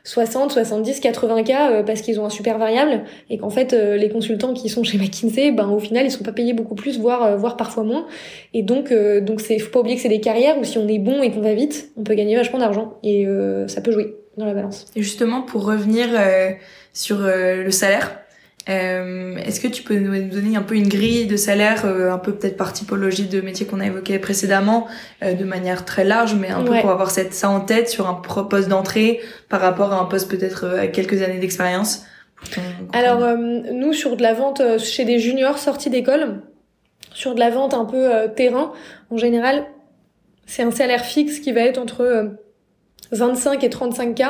[0.04, 1.52] 60, 70, 80 k
[1.86, 5.52] parce qu'ils ont un super variable et qu'en fait, les consultants qui sont chez McKinsey,
[5.52, 8.06] ben au final, ils sont pas payés beaucoup plus, voire voire parfois moins.
[8.54, 11.00] Et donc, donc c'est faut pas oublier que c'est des carrières où si on est
[11.00, 13.26] bon et qu'on va vite, on peut gagner vachement d'argent et
[13.68, 14.01] ça peut jouer
[14.38, 14.86] dans la balance.
[14.96, 16.52] Et justement, pour revenir euh,
[16.94, 18.18] sur euh, le salaire,
[18.70, 22.34] euh, est-ce que tu peux nous donner un peu une grille de salaire, un peu
[22.34, 24.88] peut-être par typologie de métier qu'on a évoqué précédemment,
[25.22, 28.14] de manière très large, mais un peu pour avoir cette, ça en tête sur un
[28.14, 32.06] poste d'entrée par rapport à un poste peut-être à quelques années d'expérience?
[32.94, 36.44] Alors, nous, sur de la vente chez des juniors sortis d'école,
[37.14, 38.74] sur de la vente un peu terrain,
[39.10, 39.66] en général,
[40.46, 42.38] c'est un salaire fixe qui va être entre
[43.12, 44.22] 25 et 35 k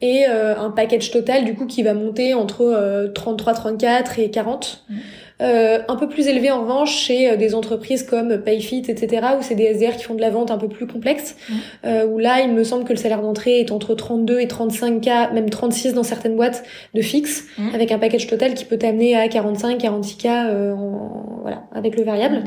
[0.00, 4.30] et euh, un package total du coup qui va monter entre 33, euh, 34 et
[4.30, 4.84] 40.
[4.88, 4.96] Mmh.
[5.40, 9.54] Euh, un peu plus élevé en revanche chez des entreprises comme Payfit, etc., où c'est
[9.54, 11.88] des SDR qui font de la vente un peu plus complexe, mmh.
[12.08, 15.32] où là, il me semble que le salaire d'entrée est entre 32 et 35 k,
[15.32, 17.74] même 36 dans certaines boîtes de fixe, mmh.
[17.74, 22.02] avec un package total qui peut t'amener à 45, 46 k, en, voilà, avec le
[22.02, 22.42] variable.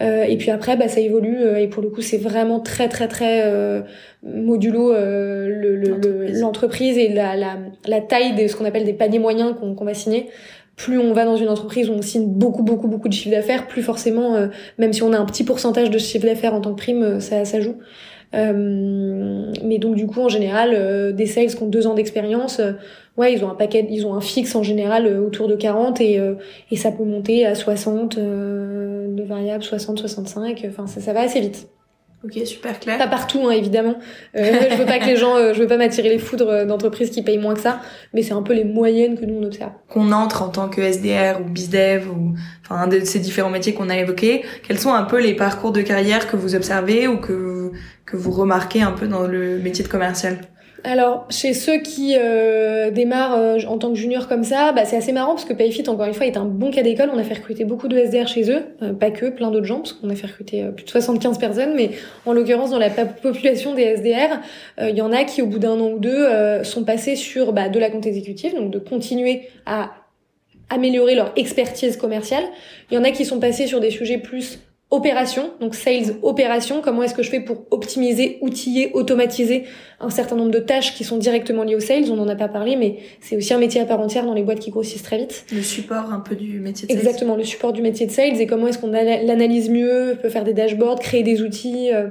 [0.00, 3.82] et puis après, bah, ça évolue, et pour le coup, c'est vraiment très, très, très
[4.24, 9.54] modulo euh, l'entreprise et la, la, la, taille de ce qu'on appelle des paniers moyens
[9.58, 10.28] qu'on va signer
[10.76, 13.66] plus on va dans une entreprise où on signe beaucoup beaucoup beaucoup de chiffre d'affaires
[13.66, 16.72] plus forcément euh, même si on a un petit pourcentage de chiffre d'affaires en tant
[16.72, 17.76] que prime euh, ça, ça joue.
[18.34, 22.62] Euh, mais donc du coup en général des sales qui ont deux ans d'expérience
[23.18, 26.18] ouais ils ont un paquet ils ont un fixe en général autour de 40 et
[26.70, 31.40] et ça peut monter à 60 de variables 60 65 enfin ça, ça va assez
[31.40, 31.68] vite
[32.24, 32.98] Ok, super clair.
[32.98, 33.96] Pas partout, hein, évidemment.
[34.36, 36.64] Euh, je veux pas que les gens, euh, je veux pas m'attirer les foudres euh,
[36.64, 37.80] d'entreprises qui payent moins que ça,
[38.14, 39.72] mais c'est un peu les moyennes que nous on observe.
[39.88, 43.74] Qu'on entre en tant que SDR ou BizDev ou enfin un de ces différents métiers
[43.74, 47.18] qu'on a évoqués, quels sont un peu les parcours de carrière que vous observez ou
[47.18, 47.72] que
[48.06, 50.38] que vous remarquez un peu dans le métier de commercial?
[50.84, 54.96] Alors, chez ceux qui euh, démarrent euh, en tant que junior comme ça, bah, c'est
[54.96, 57.10] assez marrant parce que Payfit, encore une fois, est un bon cas d'école.
[57.14, 59.78] On a fait recruter beaucoup de SDR chez eux, euh, pas que, plein d'autres gens,
[59.78, 61.90] parce qu'on a fait recruter plus de 75 personnes, mais
[62.26, 64.40] en l'occurrence, dans la population des SDR,
[64.80, 66.26] il y en a qui, au bout d'un an ou deux,
[66.64, 69.90] sont passés sur bah, de la compte exécutive, donc de continuer à
[70.68, 72.44] améliorer leur expertise commerciale.
[72.90, 74.58] Il y en a qui sont passés sur des sujets plus
[74.92, 79.64] opération, donc sales opération, comment est-ce que je fais pour optimiser, outiller, automatiser
[80.00, 82.48] un certain nombre de tâches qui sont directement liées au sales, on n'en a pas
[82.48, 85.16] parlé, mais c'est aussi un métier à part entière dans les boîtes qui grossissent très
[85.16, 85.46] vite.
[85.50, 87.00] Le support un peu du métier de sales.
[87.00, 90.44] Exactement, le support du métier de sales et comment est-ce qu'on l'analyse mieux, peut faire
[90.44, 91.90] des dashboards, créer des outils.
[91.90, 92.08] Euh,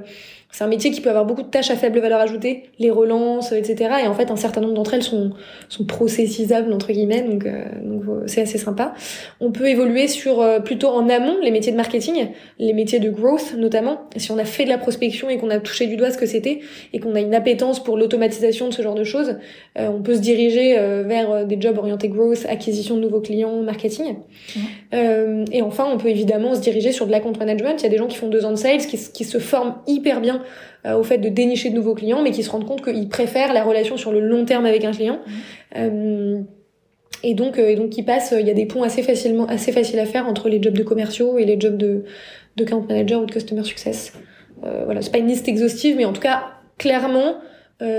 [0.52, 3.52] c'est un métier qui peut avoir beaucoup de tâches à faible valeur ajoutée, les relances,
[3.52, 3.90] etc.
[4.04, 5.30] Et en fait, un certain nombre d'entre elles sont,
[5.70, 8.92] sont processisables, entre guillemets, donc euh, donc c'est assez sympa.
[9.40, 13.08] On peut évoluer sur euh, plutôt en amont les métiers de marketing, les métiers de
[13.08, 14.02] growth notamment.
[14.18, 16.26] Si on a fait de la prospection et qu'on a touché du doigt ce que
[16.26, 16.60] c'était,
[16.92, 19.38] et qu'on a une appétence pour l'automatisation de ce genre de choses,
[19.78, 20.74] euh, on peut se diriger
[21.06, 24.16] vers des jobs orientés growth, acquisition de nouveaux clients, marketing.
[24.54, 25.44] Mmh.
[25.50, 27.76] et enfin, on peut évidemment se diriger sur de la compte management.
[27.78, 29.76] Il y a des gens qui font deux ans de sales, qui, qui se forment
[29.86, 30.41] hyper bien
[30.86, 33.52] euh, au fait de dénicher de nouveaux clients, mais qui se rendent compte qu'ils préfèrent
[33.52, 35.20] la relation sur le long terme avec un client.
[35.26, 35.30] Mmh.
[35.76, 36.40] Euh,
[37.22, 39.72] et donc, euh, et donc qui passe, il y a des ponts assez facilement, assez
[39.72, 42.04] faciles à faire entre les jobs de commerciaux et les jobs de,
[42.56, 44.12] de account manager ou de customer success.
[44.84, 46.44] Voilà, c'est pas une liste exhaustive, mais en tout cas,
[46.78, 47.38] clairement,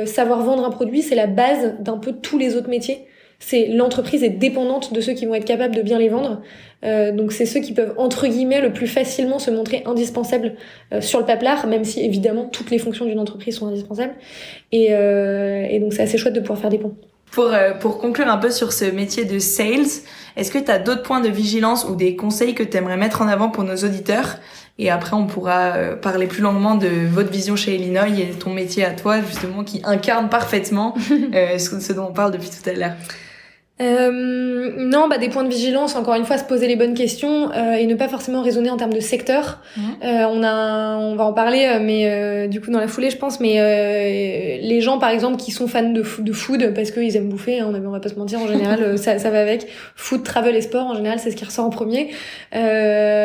[0.05, 3.05] savoir vendre un produit, c'est la base d'un peu tous les autres métiers
[3.45, 6.41] c'est l'entreprise est dépendante de ceux qui vont être capables de bien les vendre.
[6.85, 10.53] Euh, donc c'est ceux qui peuvent entre guillemets le plus facilement se montrer indispensables
[10.93, 14.13] euh, sur le paplard, même si évidemment toutes les fonctions d'une entreprise sont indispensables.
[14.71, 16.95] Et, euh, et donc c'est assez chouette de pouvoir faire des ponts.
[17.31, 20.03] Pour, pour conclure un peu sur ce métier de sales,
[20.37, 23.23] est-ce que tu as d'autres points de vigilance ou des conseils que tu aimerais mettre
[23.23, 24.37] en avant pour nos auditeurs?
[24.77, 28.85] Et après, on pourra parler plus longuement de votre vision chez Illinois et ton métier
[28.85, 32.93] à toi, justement, qui incarne parfaitement ce dont on parle depuis tout à l'heure.
[33.81, 35.95] Euh, non, bah des points de vigilance.
[35.95, 38.77] Encore une fois, se poser les bonnes questions euh, et ne pas forcément raisonner en
[38.77, 39.59] termes de secteur.
[39.75, 39.81] Mmh.
[40.03, 43.09] Euh, on a, on va en parler, euh, mais euh, du coup dans la foulée,
[43.09, 43.39] je pense.
[43.39, 47.29] Mais euh, les gens, par exemple, qui sont fans de, de food parce qu'ils aiment
[47.29, 48.39] bouffer, hein, on va pas se mentir.
[48.39, 49.65] En général, ça, ça va avec.
[49.95, 52.11] Food, travel et sport, en général, c'est ce qui ressort en premier.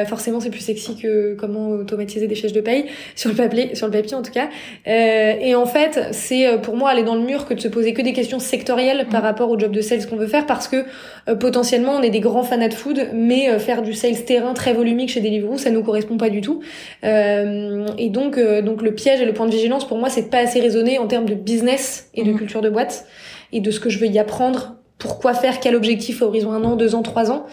[0.07, 3.87] forcément, c'est plus sexy que comment automatiser des fiches de paye sur le papier, sur
[3.87, 4.49] le papier en tout cas.
[4.87, 8.01] et en fait, c'est pour moi aller dans le mur que de se poser que
[8.01, 9.25] des questions sectorielles par mmh.
[9.25, 10.85] rapport au job de sales qu'on veut faire parce que
[11.29, 14.55] euh, potentiellement on est des grands fanats de food, mais euh, faire du sales terrain
[14.55, 16.61] très volumique chez Deliveroo, ça nous correspond pas du tout.
[17.05, 20.29] Euh, et donc, donc le piège et le point de vigilance pour moi, c'est de
[20.29, 22.39] pas assez raisonner en termes de business et de mmh.
[22.39, 23.07] culture de boîte
[23.53, 26.65] et de ce que je veux y apprendre pourquoi faire, quel objectif à horizon un
[26.65, 27.47] an, deux ans, trois ans,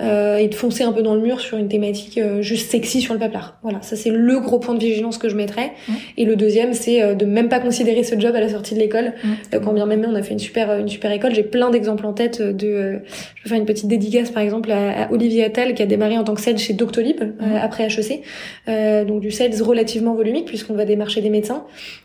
[0.00, 3.00] euh, et de foncer un peu dans le mur sur une thématique euh, juste sexy
[3.00, 3.58] sur le paplard.
[3.62, 5.72] Voilà, ça c'est le gros point de vigilance que je mettrais.
[5.88, 5.92] Mmh.
[6.18, 8.78] Et le deuxième, c'est euh, de même pas considérer ce job à la sortie de
[8.78, 9.14] l'école.
[9.24, 9.28] Mmh.
[9.54, 12.06] Euh, quand bien même on a fait une super une super école, j'ai plein d'exemples
[12.06, 13.00] en tête de.
[13.34, 16.16] je vais faire une petite dédicace par exemple à, à Olivier Attal qui a démarré
[16.18, 17.56] en tant que sales chez Doctolib mmh.
[17.60, 18.22] après HEC,
[19.06, 21.64] donc du sales relativement volumique puisqu'on va démarcher des médecins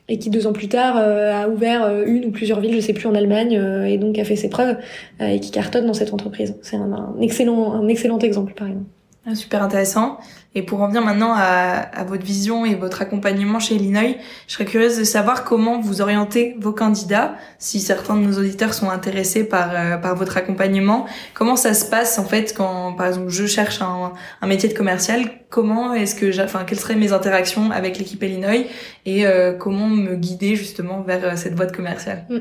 [0.10, 3.08] et qui deux ans plus tard a ouvert une ou plusieurs villes, je sais plus
[3.08, 4.78] en Allemagne, et donc a fait ses preuves.
[5.21, 6.56] Euh, et qui cartonne dans cette entreprise.
[6.62, 8.86] C'est un, excellent, un excellent exemple, par exemple.
[9.30, 10.19] Ah, super intéressant.
[10.56, 14.15] Et pour en venir maintenant à, à, votre vision et votre accompagnement chez Illinois,
[14.47, 18.73] je serais curieuse de savoir comment vous orientez vos candidats, si certains de nos auditeurs
[18.73, 21.08] sont intéressés par, euh, par votre accompagnement.
[21.34, 24.73] Comment ça se passe en fait quand, par exemple, je cherche un, un métier de
[24.73, 25.26] commercial?
[25.50, 28.66] Comment est-ce que, enfin, quelles seraient mes interactions avec l'équipe Illinois
[29.06, 32.38] et euh, comment me guider justement vers euh, cette boîte commerciale mm.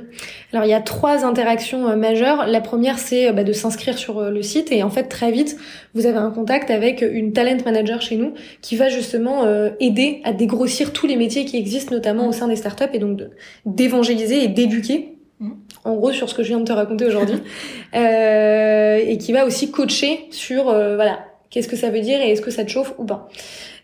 [0.52, 2.46] Alors il y a trois interactions majeures.
[2.46, 5.56] La première c'est bah, de s'inscrire sur le site et en fait très vite
[5.96, 10.20] vous avez un contact avec une talent manager chez nous qui va justement euh, aider
[10.24, 13.20] à dégrossir tous les métiers qui existent notamment au sein des startups et donc
[13.64, 15.52] d'évangéliser et d'éduquer mm.
[15.84, 17.36] en gros sur ce que je viens de te raconter aujourd'hui
[17.94, 21.20] euh, et qui va aussi coacher sur euh, voilà
[21.56, 23.30] qu'est-ce que ça veut dire et est-ce que ça te chauffe ou pas?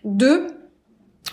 [0.04, 0.46] Deux,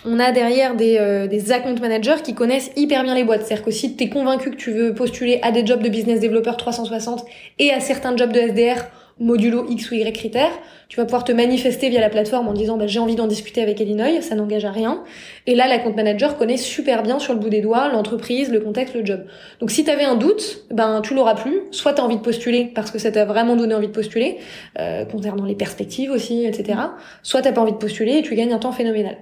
[0.06, 3.44] on a derrière des, euh, des account managers qui connaissent hyper bien les boîtes.
[3.44, 6.18] C'est-à-dire que si tu es convaincu que tu veux postuler à des jobs de business
[6.18, 7.26] developer 360
[7.58, 8.86] et à certains jobs de SDR
[9.20, 10.52] modulo X ou Y critères,
[10.88, 13.62] tu vas pouvoir te manifester via la plateforme en disant bah, j'ai envie d'en discuter
[13.62, 15.04] avec Illinois, ça n'engage à rien.
[15.46, 18.60] Et là, la compte manager connaît super bien sur le bout des doigts l'entreprise, le
[18.60, 19.24] contexte, le job.
[19.60, 21.60] Donc si tu avais un doute, ben tu l'auras plus.
[21.70, 24.38] Soit tu as envie de postuler parce que ça t'a vraiment donné envie de postuler,
[24.78, 26.78] euh, concernant les perspectives aussi, etc.
[27.22, 29.16] Soit t'as pas envie de postuler et tu gagnes un temps phénoménal.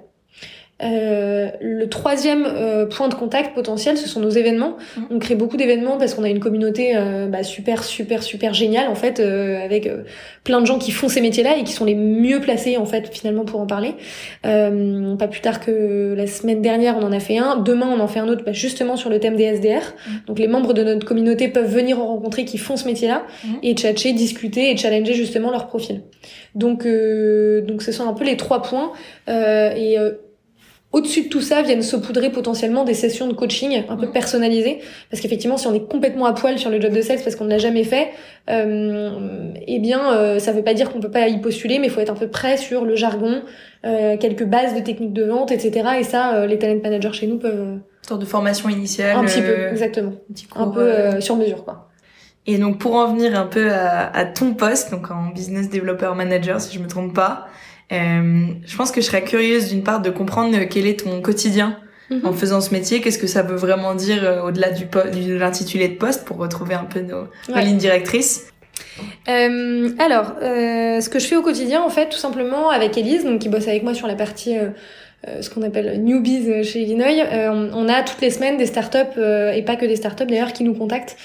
[0.80, 4.76] Euh, le troisième euh, point de contact potentiel, ce sont nos événements.
[4.96, 5.00] Mmh.
[5.10, 8.88] On crée beaucoup d'événements parce qu'on a une communauté euh, bah, super, super, super géniale
[8.88, 9.90] en fait, avec
[10.44, 13.08] plein de gens qui font ces métiers-là et qui sont les mieux placés en fait
[13.12, 13.94] finalement pour en parler.
[14.42, 17.56] pas plus tard que la semaine dernière, on en a fait un.
[17.56, 19.80] Demain, on en fait un autre, bah, justement sur le thème des SDR.
[19.80, 20.10] Mmh.
[20.26, 23.48] Donc les membres de notre communauté peuvent venir en rencontrer qui font ce métier-là mmh.
[23.62, 26.02] et tchatcher, discuter et challenger justement leur profil.
[26.54, 28.92] Donc, donc ce sont un peu les trois points
[29.28, 29.96] et
[30.90, 34.12] au-dessus de tout ça viennent saupoudrer potentiellement des sessions de coaching un peu mmh.
[34.12, 34.78] personnalisées.
[35.10, 37.44] Parce qu'effectivement si on est complètement à poil sur le job de sales parce qu'on
[37.44, 38.08] ne l'a jamais fait
[38.48, 41.90] euh, eh bien euh, ça veut pas dire qu'on peut pas y postuler mais il
[41.90, 43.42] faut être un peu prêt sur le jargon
[43.84, 47.26] euh, quelques bases de techniques de vente etc et ça euh, les talent managers chez
[47.26, 50.12] nous peuvent une sorte de formation initiale un petit peu euh, exactement.
[50.56, 51.88] un, un peu sur mesure quoi.
[52.46, 56.12] Et donc pour en venir un peu à, à ton poste donc en business developer
[56.16, 60.00] manager si je me trompe pas euh, je pense que je serais curieuse d'une part
[60.00, 61.78] de comprendre quel est ton quotidien
[62.10, 62.20] mhm.
[62.24, 63.00] en faisant ce métier.
[63.00, 66.74] Qu'est-ce que ça veut vraiment dire euh, au-delà du de l'intitulé de poste pour retrouver
[66.74, 68.52] un peu nos, lignes directrices?
[69.28, 73.24] Euh, alors, euh, ce que je fais au quotidien, en fait, tout simplement avec Elise,
[73.24, 74.68] donc qui bosse avec moi sur la partie euh,
[75.26, 79.18] euh ce qu'on appelle newbies chez Illinois, on, on, a toutes les semaines des startups
[79.18, 81.16] et pas que des startups d'ailleurs qui nous contactent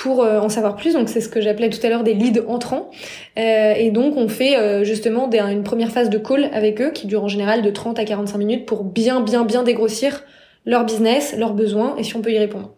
[0.00, 0.94] pour euh, en savoir plus.
[0.94, 2.90] Donc c'est ce que j'appelais tout à l'heure des leads entrants.
[3.38, 6.90] Euh, et donc on fait euh, justement des, une première phase de call avec eux
[6.90, 10.24] qui dure en général de 30 à 45 minutes pour bien bien bien dégrossir
[10.64, 12.74] leur business, leurs besoins et si on peut y répondre.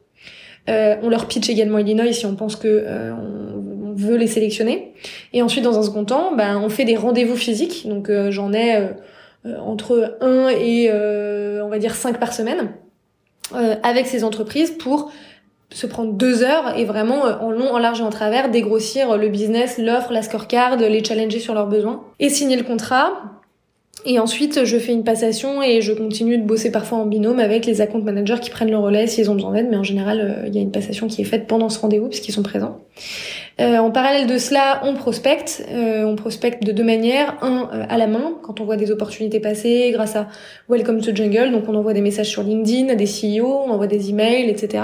[0.69, 3.61] on leur pitch également Illinois si on pense que on,
[3.95, 4.95] veut les sélectionner.
[5.35, 7.87] Et ensuite dans un second temps, ben, on fait des rendez-vous physiques.
[7.87, 8.89] Donc j'en ai
[9.45, 12.71] entre 1 et on va dire 5 par semaine
[13.83, 15.13] avec ces entreprises pour
[15.73, 19.17] se prendre deux heures et vraiment euh, en long, en large et en travers dégrossir
[19.17, 23.23] le business, l'offre, la scorecard, les challenger sur leurs besoins et signer le contrat.
[24.05, 27.67] Et ensuite, je fais une passation et je continue de bosser parfois en binôme avec
[27.67, 29.69] les account managers qui prennent le relais s'ils ont besoin d'aide.
[29.71, 32.09] Mais en général, euh, il y a une passation qui est faite pendant ce rendez-vous
[32.09, 32.81] puisqu'ils sont présents.
[33.61, 35.65] Euh, en parallèle de cela, on prospecte.
[35.71, 37.37] Euh, on prospecte de deux manières.
[37.43, 40.27] Un, à la main, quand on voit des opportunités passer grâce à
[40.69, 41.53] Welcome to Jungle.
[41.53, 44.83] Donc on envoie des messages sur LinkedIn à des CEO, on envoie des emails, etc.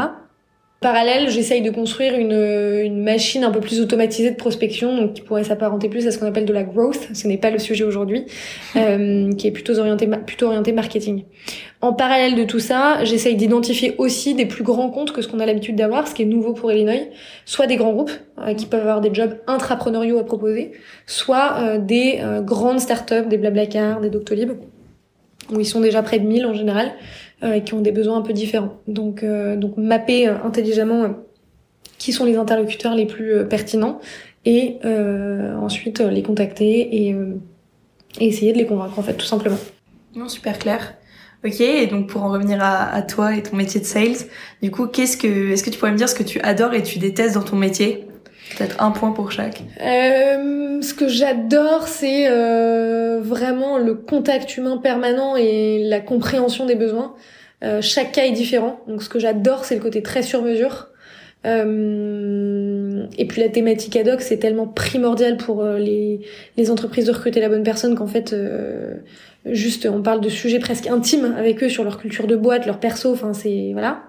[0.81, 5.23] Parallèle, j'essaye de construire une, une, machine un peu plus automatisée de prospection, donc qui
[5.23, 7.09] pourrait s'apparenter plus à ce qu'on appelle de la growth.
[7.15, 8.27] Ce n'est pas le sujet aujourd'hui,
[8.77, 11.25] euh, qui est plutôt orienté plutôt orienté marketing.
[11.81, 15.41] En parallèle de tout ça, j'essaye d'identifier aussi des plus grands comptes que ce qu'on
[15.41, 17.09] a l'habitude d'avoir, ce qui est nouveau pour Illinois,
[17.45, 20.71] soit des grands groupes euh, qui peuvent avoir des jobs intrapreneuriaux à proposer,
[21.07, 24.53] soit euh, des grandes startups, des Blablacar, des Doctolib,
[25.51, 26.93] où ils sont déjà près de 1000 en général
[27.43, 28.75] euh, qui ont des besoins un peu différents.
[28.87, 31.15] Donc, euh, donc mapper euh, intelligemment
[31.99, 34.01] qui sont les interlocuteurs les plus pertinents
[34.45, 34.79] et
[35.61, 37.17] ensuite les contacter et,
[38.21, 39.59] et, essayer de les convaincre en fait tout simplement.
[40.15, 40.95] Non, super clair.
[41.45, 44.17] Ok, et donc pour en revenir à, à, toi et ton métier de sales,
[44.63, 46.83] du coup, qu'est-ce que, est-ce que tu pourrais me dire ce que tu adores et
[46.83, 48.08] tu détestes dans ton métier?
[48.57, 49.63] Peut-être un point pour chaque.
[49.81, 56.75] Euh, ce que j'adore, c'est euh, vraiment le contact humain permanent et la compréhension des
[56.75, 57.15] besoins.
[57.65, 60.89] Euh, chaque cas est différent, donc ce que j'adore, c'est le côté très sur mesure.
[61.47, 66.21] Euh, et puis la thématique ad hoc, c'est tellement primordial pour euh, les,
[66.57, 68.95] les entreprises de recruter la bonne personne qu'en fait, euh,
[69.47, 72.81] juste on parle de sujets presque intimes avec eux sur leur culture de boîte, leur
[72.81, 73.13] perso.
[73.13, 74.03] Enfin, c'est voilà.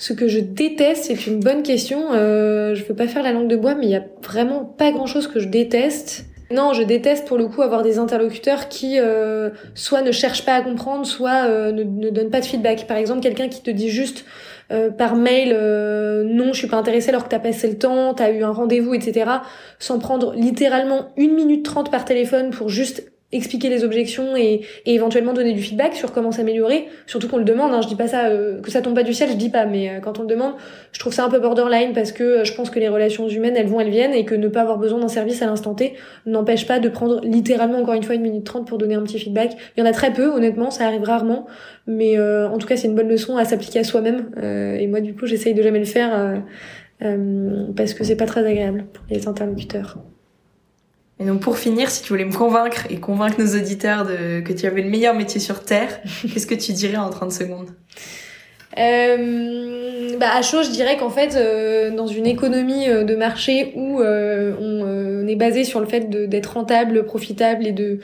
[0.00, 2.14] Ce que je déteste, c'est une bonne question.
[2.14, 4.92] Euh, je veux pas faire la langue de bois, mais il y a vraiment pas
[4.92, 6.24] grand chose que je déteste.
[6.50, 10.54] Non, je déteste pour le coup avoir des interlocuteurs qui euh, soit ne cherchent pas
[10.54, 12.86] à comprendre, soit euh, ne, ne, donnent pas de feedback.
[12.86, 14.24] Par exemple, quelqu'un qui te dit juste
[14.72, 18.14] euh, par mail euh, non, je suis pas intéressé alors que t'as passé le temps,
[18.14, 19.30] t'as eu un rendez-vous, etc.
[19.78, 24.94] Sans prendre littéralement une minute trente par téléphone pour juste expliquer les objections et, et,
[24.94, 26.88] éventuellement donner du feedback sur comment s'améliorer.
[27.06, 29.14] Surtout qu'on le demande, hein, je dis pas ça, euh, que ça tombe pas du
[29.14, 30.54] ciel, je dis pas, mais euh, quand on le demande,
[30.92, 33.54] je trouve ça un peu borderline parce que euh, je pense que les relations humaines,
[33.56, 35.94] elles vont, elles viennent et que ne pas avoir besoin d'un service à l'instant T
[36.26, 39.18] n'empêche pas de prendre littéralement encore une fois une minute trente pour donner un petit
[39.18, 39.56] feedback.
[39.76, 41.46] Il y en a très peu, honnêtement, ça arrive rarement,
[41.86, 44.30] mais en tout cas c'est une bonne leçon à s'appliquer à soi-même.
[44.42, 46.42] et moi du coup j'essaye de jamais le faire
[47.76, 49.98] parce que c'est pas très agréable pour les interlocuteurs.
[51.20, 54.54] Et donc pour finir, si tu voulais me convaincre et convaincre nos auditeurs de, que
[54.54, 56.00] tu avais le meilleur métier sur Terre,
[56.32, 57.68] qu'est-ce que tu dirais en 30 secondes?
[58.78, 63.72] Euh, bah à chaud, je dirais qu'en fait, euh, dans une économie euh, de marché
[63.74, 67.98] où euh, on, on, est basé sur le fait d'être rentable, profitable et de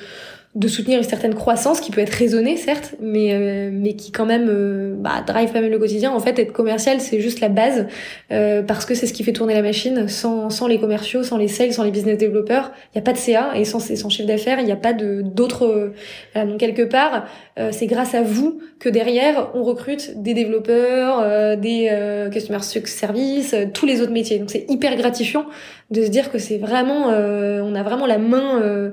[0.57, 4.25] de soutenir une certaine croissance qui peut être raisonnée certes mais euh, mais qui quand
[4.25, 6.13] même euh, bah, drive pas même le quotidien.
[6.13, 7.87] En fait être commercial c'est juste la base
[8.33, 10.09] euh, parce que c'est ce qui fait tourner la machine.
[10.09, 13.13] Sans sans les commerciaux sans les sales sans les business développeurs il y a pas
[13.13, 15.93] de CA et sans sans chiffre d'affaires il n'y a pas de d'autres
[16.35, 17.27] donc quelque part
[17.71, 24.01] c'est grâce à vous que derrière on recrute des développeurs des customer service tous les
[24.01, 24.39] autres métiers.
[24.39, 25.45] Donc c'est hyper gratifiant
[25.91, 28.93] de se dire que c'est vraiment on a vraiment la main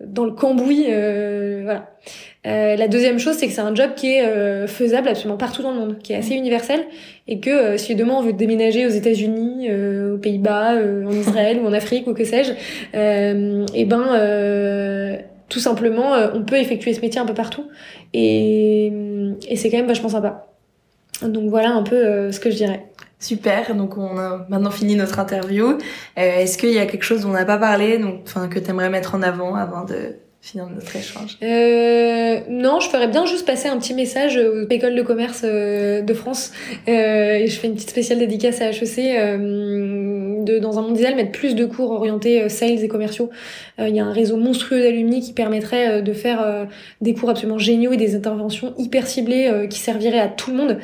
[0.00, 0.86] dans le cambouis.
[0.88, 1.90] Euh, voilà.
[2.46, 5.62] Euh, la deuxième chose, c'est que c'est un job qui est euh, faisable absolument partout
[5.62, 6.80] dans le monde, qui est assez universel,
[7.26, 11.66] et que euh, si demain on veut déménager aux États-Unis, aux Pays-Bas, en Israël ou
[11.66, 15.18] en Afrique ou que sais-je, et eh ben
[15.48, 17.66] tout simplement, on peut effectuer ce métier un peu partout,
[18.12, 18.92] et,
[19.48, 20.46] et c'est quand même vachement sympa.
[21.22, 22.82] Donc voilà un peu ce que je dirais.
[23.20, 25.68] Super, donc on a maintenant fini notre interview.
[25.68, 25.76] Euh,
[26.16, 28.68] Est-ce qu'il y a quelque chose dont on n'a pas parlé, donc, enfin, que tu
[28.70, 31.38] aimerais mettre en avant avant de finir notre échange?
[31.42, 36.02] Euh, Non, je ferais bien juste passer un petit message aux écoles de commerce euh,
[36.02, 36.52] de France.
[36.86, 39.16] Euh, et je fais une petite spéciale dédicace à HEC.
[40.44, 43.30] Euh, de, dans un monde idéal, mettre plus de cours orientés euh, sales et commerciaux.
[43.78, 46.66] Euh, il y a un réseau monstrueux d'alumni qui permettrait de faire
[47.00, 50.78] des cours absolument géniaux et des interventions hyper ciblées qui serviraient à tout le monde,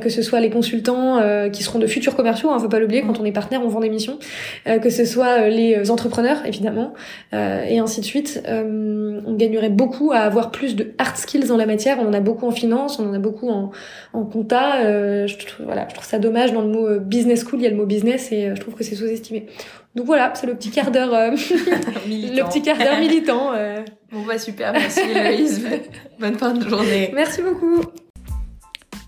[0.00, 1.20] que ce soit les consultants
[1.52, 3.80] qui seront de futurs commerciaux, hein, faut pas l'oublier, quand on est partenaire, on vend
[3.80, 4.18] des missions,
[4.66, 6.92] que ce soit les entrepreneurs, évidemment,
[7.32, 8.42] et ainsi de suite.
[8.46, 11.98] on gagnerait beaucoup à avoir plus de hard skills dans la matière.
[12.00, 13.70] On en a beaucoup en finance, on en a beaucoup en,
[14.12, 15.26] en compta.
[15.26, 15.34] je,
[15.64, 17.86] voilà, je trouve ça dommage dans le mot business school, il y a le mot
[17.86, 19.46] business et je trouve que c'est sous-estimé.
[19.94, 21.30] Donc voilà, c'est le petit quart d'heure, euh,
[22.06, 23.52] le petit quart d'heure militant.
[23.52, 23.82] Euh.
[24.10, 25.64] Bon bah super, merci Héloïse.
[26.18, 27.10] Bonne fin de journée.
[27.14, 27.82] Merci beaucoup.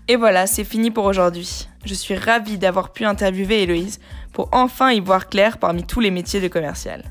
[0.07, 1.67] Et voilà, c'est fini pour aujourd'hui.
[1.85, 3.99] Je suis ravie d'avoir pu interviewer Héloïse
[4.31, 7.03] pour enfin y voir clair parmi tous les métiers de commercial.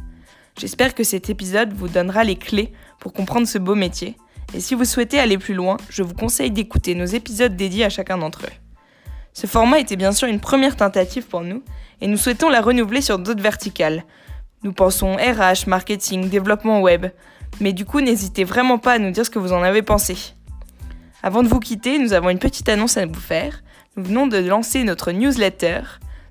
[0.59, 4.17] J'espère que cet épisode vous donnera les clés pour comprendre ce beau métier.
[4.55, 7.91] Et si vous souhaitez aller plus loin, je vous conseille d'écouter nos épisodes dédiés à
[7.91, 8.57] chacun d'entre eux.
[9.35, 11.63] Ce format était bien sûr une première tentative pour nous,
[12.01, 14.05] et nous souhaitons la renouveler sur d'autres verticales.
[14.63, 17.07] Nous pensons RH, marketing, développement web.
[17.61, 20.17] Mais du coup, n'hésitez vraiment pas à nous dire ce que vous en avez pensé.
[21.23, 23.63] Avant de vous quitter, nous avons une petite annonce à vous faire.
[23.97, 25.81] Nous venons de lancer notre newsletter.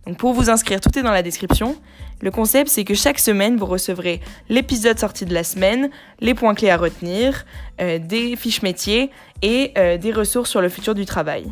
[0.06, 1.76] Donc pour vous inscrire, tout est dans la description.
[2.22, 5.90] Le concept, c'est que chaque semaine, vous recevrez l'épisode sorti de la semaine,
[6.20, 7.46] les points clés à retenir,
[7.82, 9.12] euh, des fiches métiers
[9.42, 11.52] et euh, des ressources sur le futur du travail.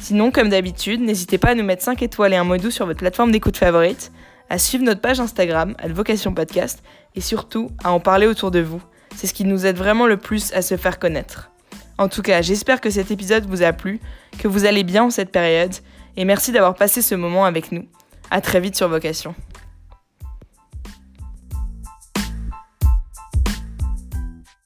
[0.00, 2.86] Sinon, comme d'habitude, n'hésitez pas à nous mettre 5 étoiles et un mot doux sur
[2.86, 4.12] votre plateforme d'écoute favorite,
[4.50, 6.82] à suivre notre page Instagram, à Vocation Podcast,
[7.14, 8.82] et surtout à en parler autour de vous.
[9.16, 11.50] C'est ce qui nous aide vraiment le plus à se faire connaître.
[11.96, 14.00] En tout cas, j'espère que cet épisode vous a plu,
[14.38, 15.74] que vous allez bien en cette période,
[16.16, 17.86] et merci d'avoir passé ce moment avec nous.
[18.30, 19.34] À très vite sur Vocation.